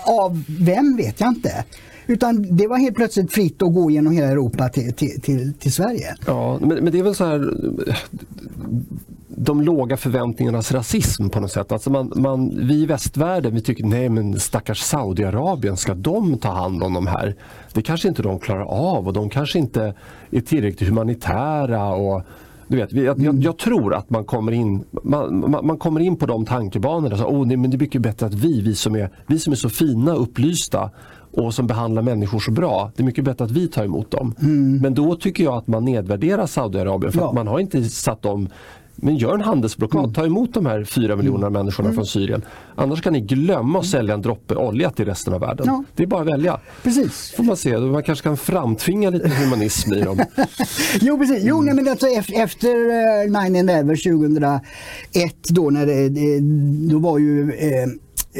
[0.07, 1.65] av vem vet jag inte.
[2.09, 5.73] Utan det var helt plötsligt fritt att gå genom hela Europa till, till, till, till
[5.73, 6.15] Sverige.
[6.27, 7.55] Ja, men, men, det är väl så här
[9.29, 11.73] de låga förväntningarnas rasism på något sätt.
[11.73, 16.49] Alltså man, man, vi i västvärlden vi tycker nej men stackars Saudiarabien, ska de ta
[16.49, 17.35] hand om de här?
[17.73, 19.95] Det kanske inte de klarar av och de kanske inte
[20.31, 21.95] är tillräckligt humanitära.
[21.95, 22.23] Och,
[22.69, 26.17] du vet, jag, jag, jag, tror att man kommer in, man, man, man kommer in
[26.17, 27.17] på de tankebanorna.
[27.17, 29.53] Så, oh, nej, men det är mycket bättre att vi, vi som, är, vi som
[29.53, 30.91] är så fina upplysta
[31.39, 32.93] och som behandlar människor så bra.
[32.97, 34.35] Det är mycket bättre att vi tar emot dem.
[34.41, 34.79] Mm.
[34.79, 37.29] Men då tycker jag att man nedvärderar Saudiarabien för ja.
[37.29, 38.49] att man har inte satt dem
[39.01, 40.15] men gör en handelsblockad, mm.
[40.15, 41.53] ta emot de här fyra miljoner mm.
[41.53, 41.95] människorna mm.
[41.95, 42.45] från Syrien.
[42.75, 45.67] Annars kan ni glömma att sälja en droppe olja till resten av världen.
[45.67, 45.85] Ja.
[45.95, 46.61] Det är bara att välja.
[46.83, 47.35] Precis.
[47.37, 50.19] Får man se, man kanske kan framtvinga lite humanism i dem.
[51.01, 51.43] jo, precis.
[51.45, 52.69] Jo, nej, men alltså, efter
[53.29, 54.51] 9-11 eh,
[55.13, 56.09] 2001 då, när det,
[56.93, 57.89] då var ju eh,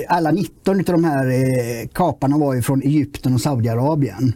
[0.09, 4.33] alla 19 av de här eh, kaparna var ju från Egypten och Saudiarabien.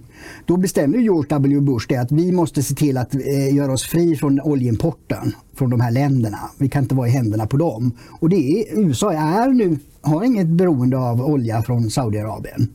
[0.47, 3.83] Då bestämde George W Bush det att vi måste se till att eh, göra oss
[3.83, 6.39] fri från oljeimporten från de här länderna.
[6.59, 7.93] Vi kan inte vara i händerna på dem.
[8.21, 12.69] Och det är, USA är nu, har inget beroende av olja från Saudiarabien.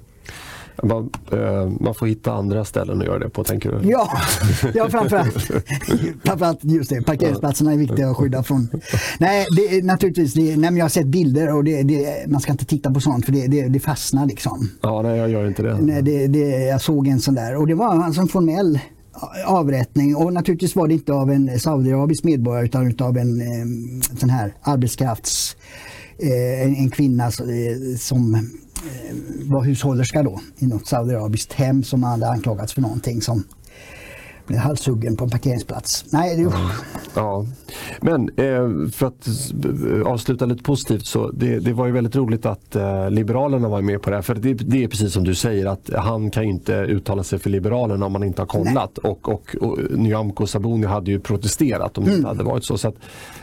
[0.83, 3.89] Man, eh, man, får hitta andra ställen att göra det på tänker du?
[3.89, 4.09] Ja,
[4.73, 5.51] ja framförallt,
[6.23, 8.67] framförallt just det, parkeringsplatserna är viktiga att skydda från.
[9.19, 12.65] Nej, det naturligtvis, det, nej, jag har sett bilder och det, det, man ska inte
[12.65, 14.69] titta på sånt för det, det, fastnar liksom.
[14.81, 15.77] Ja, nej jag gör inte det.
[15.81, 18.79] Nej, det, jag såg en sån där och det var alltså en formell
[19.45, 24.29] avrättning och naturligtvis var det inte av en saudiarabisk medborgare utan av en eh, sån
[24.29, 25.55] här arbetskrafts
[26.19, 28.49] eh, en, en, kvinna eh, som
[28.79, 29.15] Eh,
[29.51, 30.39] var hushållerska då?
[30.57, 33.43] I något saudiarabiskt hem som hade anklagats för någonting som
[34.49, 36.05] blev halshuggen på en parkeringsplats.
[36.09, 36.71] Nej, det, ja.
[37.15, 37.45] ja.
[38.01, 39.27] Men eh, för att
[40.05, 44.01] avsluta lite positivt så det, det var ju väldigt roligt att eh, Liberalerna var med
[44.01, 44.21] på det här.
[44.23, 47.49] För det, det, är precis som du säger att han kan inte uttala sig för
[47.49, 48.97] Liberalerna om man inte har kollat.
[48.97, 52.25] Och, och, och Nyamko Sabuni hade ju protesterat om det mm.
[52.25, 52.77] hade varit så.
[52.77, 52.93] så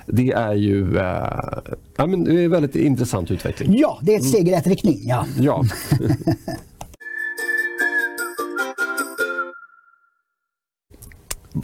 [0.07, 1.05] det är ju eh,
[1.97, 3.79] ja, men det är en väldigt intressant utveckling.
[3.79, 4.99] Ja, det är ett steg i rätt riktning.
[5.03, 5.27] Ja.
[5.41, 5.65] ja.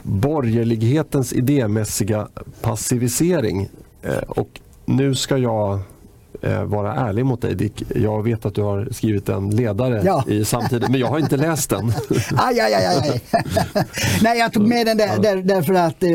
[0.03, 2.27] borgerlighetens idémässiga
[2.61, 3.69] passivisering.
[4.01, 5.79] Eh, och nu ska jag
[6.41, 7.83] eh, vara ärlig mot dig Dick.
[7.95, 10.23] Jag vet att du har skrivit en ledare ja.
[10.27, 11.87] i samtiden, men jag har inte läst den.
[12.37, 13.21] aj, aj, aj, aj.
[14.21, 16.11] Nej, jag tog med den där, där därför att eh,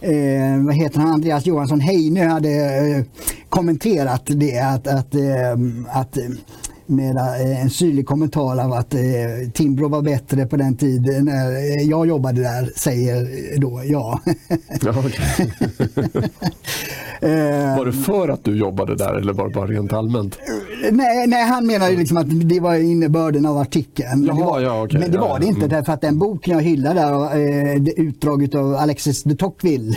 [0.00, 3.04] eh, vad heter han, Andreas Johansson Heine hade eh,
[3.48, 5.52] kommenterat det att, att, eh,
[5.88, 6.18] att
[6.88, 9.00] med eh, en syrlig kommentar av att eh,
[9.52, 13.28] Timbro var bättre på den tiden när eh, jag jobbade där, säger
[13.60, 14.20] då jag.
[17.20, 20.38] Ja, var det för att du jobbade där eller var det bara rent allmänt?
[20.90, 24.24] Nej, nej han menar ju liksom att det var innebörden av artikeln.
[24.24, 25.70] Jaha, men det var, ja, okay, men det, var ja, det inte mm.
[25.70, 29.96] därför att den boken jag hyllar där, eh, utdraget av Alexis de Tocqueville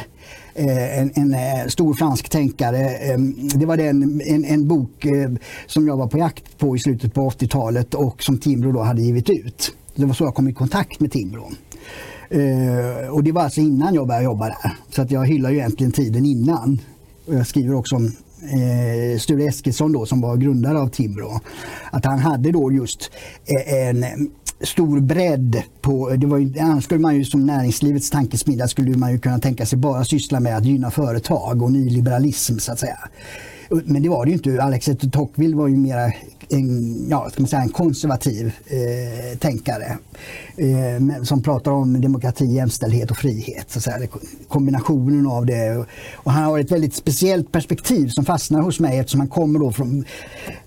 [0.53, 2.89] Eh, en, en, eh, stor fransk tänkare.
[2.89, 5.31] Ehm, det var den, en, en bok eh,
[5.67, 9.01] som jag var på jakt på i slutet på 80-talet och som Timbro då hade
[9.01, 9.73] givit ut.
[9.95, 11.51] Det var så jag kom i kontakt med Timbro.
[13.11, 14.77] och det var alltså innan jag började jobba där.
[14.89, 16.81] Så att jag hyllar ju egentligen tiden innan.
[17.27, 18.11] Och jag skriver också om
[18.43, 21.39] eh, Sture Eskilsson då, som var grundare av Timbro.
[21.91, 23.11] Att han hade då just
[23.45, 24.05] eh, en
[24.63, 29.11] stor bredd på, det var ju, annars skulle man ju som näringslivets tankesmedja skulle man
[29.11, 32.99] ju kunna tänka sig bara syssla med att gynna företag och nyliberalism så att säga.
[33.72, 34.63] Men det var det ju inte.
[34.63, 36.11] Alex de Tocqueville var ju mera
[36.49, 39.97] en, ja, ska man säga, en konservativ eh, tänkare
[40.57, 43.72] eh, som pratar om demokrati, jämställdhet och frihet.
[43.72, 44.07] Så att säga.
[44.47, 45.86] Kombinationen av det.
[46.15, 49.72] Och han har ett väldigt speciellt perspektiv som fastnar hos mig eftersom han kommer då
[49.72, 50.05] från...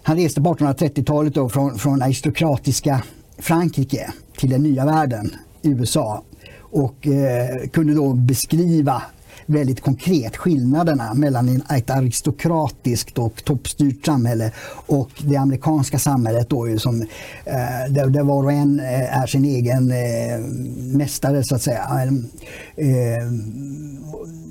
[0.03, 3.03] Han reste på 1830-talet då från, från aristokratiska
[3.39, 6.23] Frankrike till den nya världen, USA
[6.59, 9.03] och eh, kunde då beskriva
[9.47, 14.53] väldigt konkret skillnaderna mellan ett aristokratiskt och toppstyrt samhälle
[14.87, 17.01] och det amerikanska samhället då som,
[17.45, 20.39] eh, där, där var och en eh, är sin egen eh,
[20.97, 21.83] mästare så att säga.
[21.83, 22.27] Ehm,
[22.77, 23.25] eh,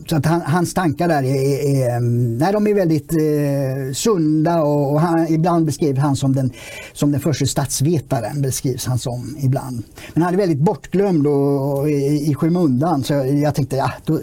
[0.09, 4.63] så att han, hans tankar där är, är, ehm, nej, de är väldigt eh, sunda
[4.63, 6.51] och, och han, ibland beskrivs han som den,
[6.93, 8.41] som den första statsvetaren.
[8.41, 9.83] beskrivs han som ibland.
[10.13, 14.19] Men han är väldigt bortglömd och, och i, i skymundan så jag tänkte ja, då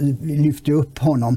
[0.61, 1.37] lyfte upp honom.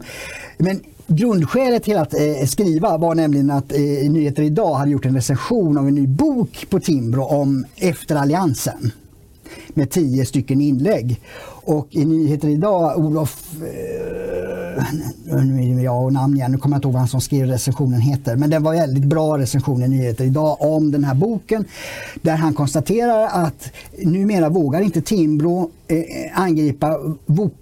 [0.57, 3.79] Men Grundskälet till att eh, skriva var nämligen att eh,
[4.11, 8.91] Nyheter Idag hade gjort en recension av en ny bok på Timbro om efteralliansen
[9.73, 11.21] med tio stycken inlägg.
[11.65, 14.83] Och i Nyheter idag, Olof, eh,
[15.41, 18.01] nu jag och namn igen, nu kommer jag inte ihåg vad han som skrev recensionen
[18.01, 21.65] heter, men det var väldigt bra recension i Nyheter idag om den här boken.
[22.21, 27.53] Där han konstaterar att numera vågar inte Timbro eh, angripa VOK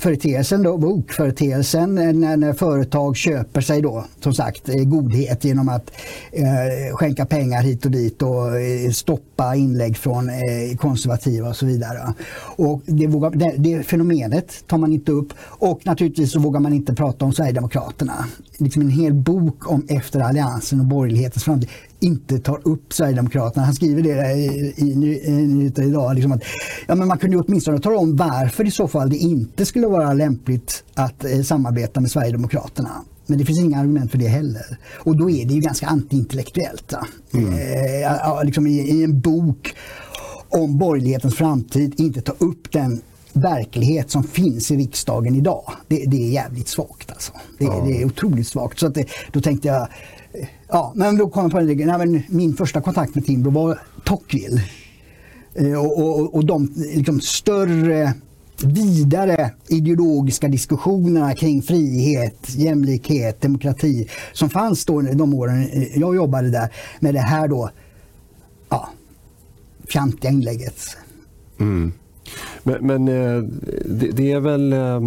[0.00, 5.90] företeelsen bokföreteelsen eh, när, när företag köper sig då som sagt eh, godhet genom att
[6.32, 11.66] eh, skänka pengar hit och dit och eh, stoppa inlägg från eh, konservativa och så
[11.66, 12.14] vidare.
[12.56, 15.32] Och det, vågar, det, det, fenomenet tar man inte upp.
[15.42, 18.26] Och naturligtvis så vågar man inte prata om Sverigedemokraterna.
[18.58, 21.70] Liksom en hel bok om efter alliansen och borgerlighetens framtid
[22.00, 23.64] inte tar upp Sverigedemokraterna.
[23.64, 24.46] Han skriver det i,
[24.76, 24.92] i,
[25.24, 26.14] i Nyheter idag.
[26.14, 26.42] Liksom att,
[26.88, 30.12] ja, men man kunde åtminstone tala om varför i så fall det inte skulle vara
[30.12, 32.90] lämpligt att eh, samarbeta med Sverigedemokraterna.
[33.26, 34.78] Men det finns inga argument för det heller.
[34.98, 36.94] Och då är det ju ganska antiintellektuellt.
[37.34, 37.52] Mm.
[37.52, 39.74] Eh, liksom i, i, en bok
[40.48, 43.00] om borgerlighetens framtid inte ta upp den
[43.40, 45.72] verklighet som finns i riksdagen idag.
[45.88, 47.32] Det, det är jävligt svagt alltså.
[47.58, 47.82] Det, ja.
[47.86, 48.78] det är otroligt svagt.
[48.78, 49.88] Så att det, då tänkte jag,
[50.68, 53.78] ja men då kom jag på det, nej, men min första kontakt med Timbro var
[54.04, 54.62] Tocqueville.
[55.54, 58.14] Eh, och, och, och de liksom, större
[58.64, 66.68] vidare ideologiska diskussionerna kring frihet, jämlikhet, demokrati som fanns då de åren jag jobbade där
[67.00, 67.70] med det här då
[68.68, 68.88] ja,
[69.88, 70.96] fjantiga inlägget.
[71.58, 71.92] Mm.
[72.62, 73.42] Men, men eh,
[73.84, 75.00] det, det, är väl eh,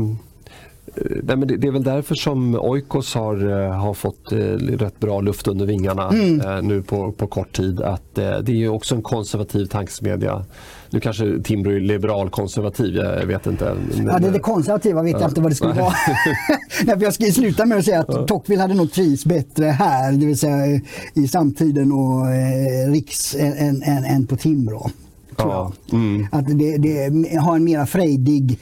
[1.24, 5.48] Nej, men det, är väl därför som Oikos har, eh, har fått rätt bra luft
[5.48, 6.68] under vingarna mm.
[6.68, 7.82] nu på, på kort tid.
[7.82, 10.46] Att, det är också en konservativ tankesmedja.
[10.90, 13.76] Nu kanske Timbro är liberal konservativ, jag vet inte.
[14.08, 15.94] Ja, det, det konservativa vet jag inte vad det skulle vara.
[16.86, 18.26] Nej, jag ska sluta med att säga att ja.
[18.26, 20.82] Tocqueville hade nog trivts bättre här, det vill säga
[21.14, 24.90] i samtiden och eh, Riks än, än, än på Timbro.
[25.38, 25.74] Ja.
[25.92, 26.28] Mm.
[26.32, 28.60] Att det, det har en mera frejdig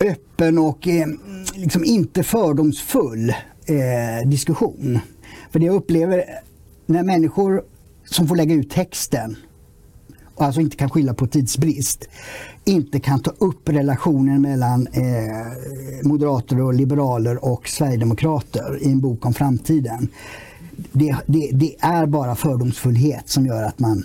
[0.00, 1.06] öppen och eh,
[1.54, 3.30] liksom inte fördomsfull
[3.66, 4.98] eh, diskussion.
[5.50, 6.24] För det jag upplever
[6.86, 7.62] när människor
[8.04, 9.36] som får lägga ut texten
[10.34, 12.04] och alltså inte kan skylla på tidsbrist,
[12.64, 19.26] inte kan ta upp relationen mellan eh, moderater och liberaler och sverigedemokrater i en bok
[19.26, 20.08] om framtiden.
[20.92, 24.04] Det, det, det är bara fördomsfullhet som gör att man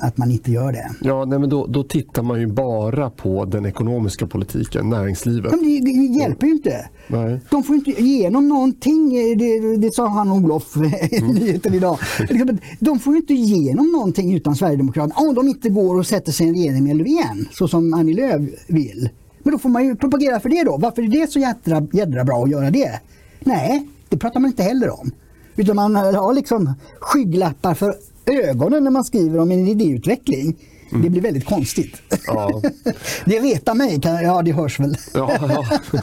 [0.00, 0.90] att man inte gör det.
[1.00, 5.50] Ja, nej, men då, då tittar man ju bara på den ekonomiska politiken, näringslivet.
[5.50, 6.88] Men det, det hjälper ju inte.
[7.08, 7.40] Nej.
[7.50, 10.76] De får inte igenom någonting, det, det sa han Olof
[11.10, 11.34] i mm.
[11.34, 11.98] nyheten idag.
[12.80, 16.48] De får inte igenom någonting utan Sverigedemokraterna om de inte går och sätter sig i
[16.48, 19.08] en regering med Löfven, så som Annie Lööf vill.
[19.42, 20.76] Men då får man ju propagera för det då.
[20.76, 23.00] Varför är det så jädra, jädra bra att göra det?
[23.40, 25.10] Nej, det pratar man inte heller om.
[25.56, 27.94] Utan man har liksom skygglappar för
[28.26, 30.56] ögonen när man skriver om en idéutveckling.
[30.90, 31.02] Mm.
[31.02, 32.02] Det blir väldigt konstigt.
[32.26, 32.62] Ja.
[33.24, 34.96] det retar mig, ja det hörs väl.
[35.14, 35.64] ja, ja.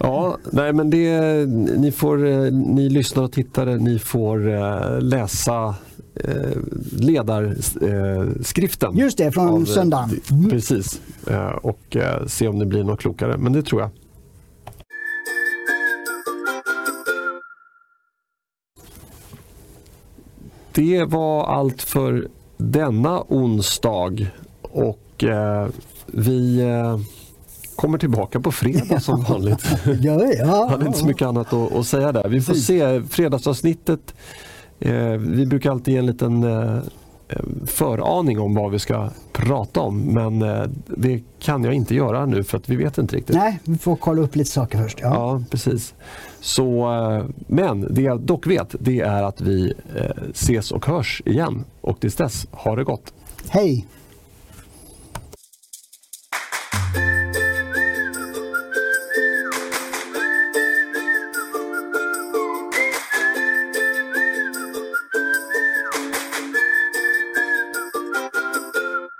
[0.00, 1.20] ja, nej men det,
[1.78, 5.74] ni, får, ni lyssnare och tittare, ni får eh, läsa
[6.14, 6.58] eh,
[6.92, 8.96] ledarskriften.
[8.96, 10.20] Just det, från av, söndagen.
[10.50, 11.00] Precis,
[11.62, 11.96] och
[12.26, 13.90] se om ni blir något klokare, men det tror jag.
[20.78, 24.26] Det var allt för denna onsdag
[24.62, 25.68] och eh,
[26.06, 26.98] vi eh,
[27.76, 29.66] kommer tillbaka på fredag som vanligt.
[30.00, 32.28] ja, hade inte så mycket annat att, att säga där.
[32.28, 34.14] Vi får se fredagsavsnittet.
[34.80, 36.78] Eh, vi brukar alltid ge en liten Eh,
[37.66, 42.44] föraning om vad vi ska prata om men eh, det kan jag inte göra nu
[42.44, 43.36] för att vi vet inte riktigt.
[43.36, 44.98] Nej, vi får kolla upp lite saker först.
[45.02, 45.94] Ja, ja precis.
[46.40, 49.74] Så, eh, men det jag dock vet det är att vi
[50.30, 53.12] ses och hörs igen och tills dess, ha det gott.
[53.48, 53.86] Hej!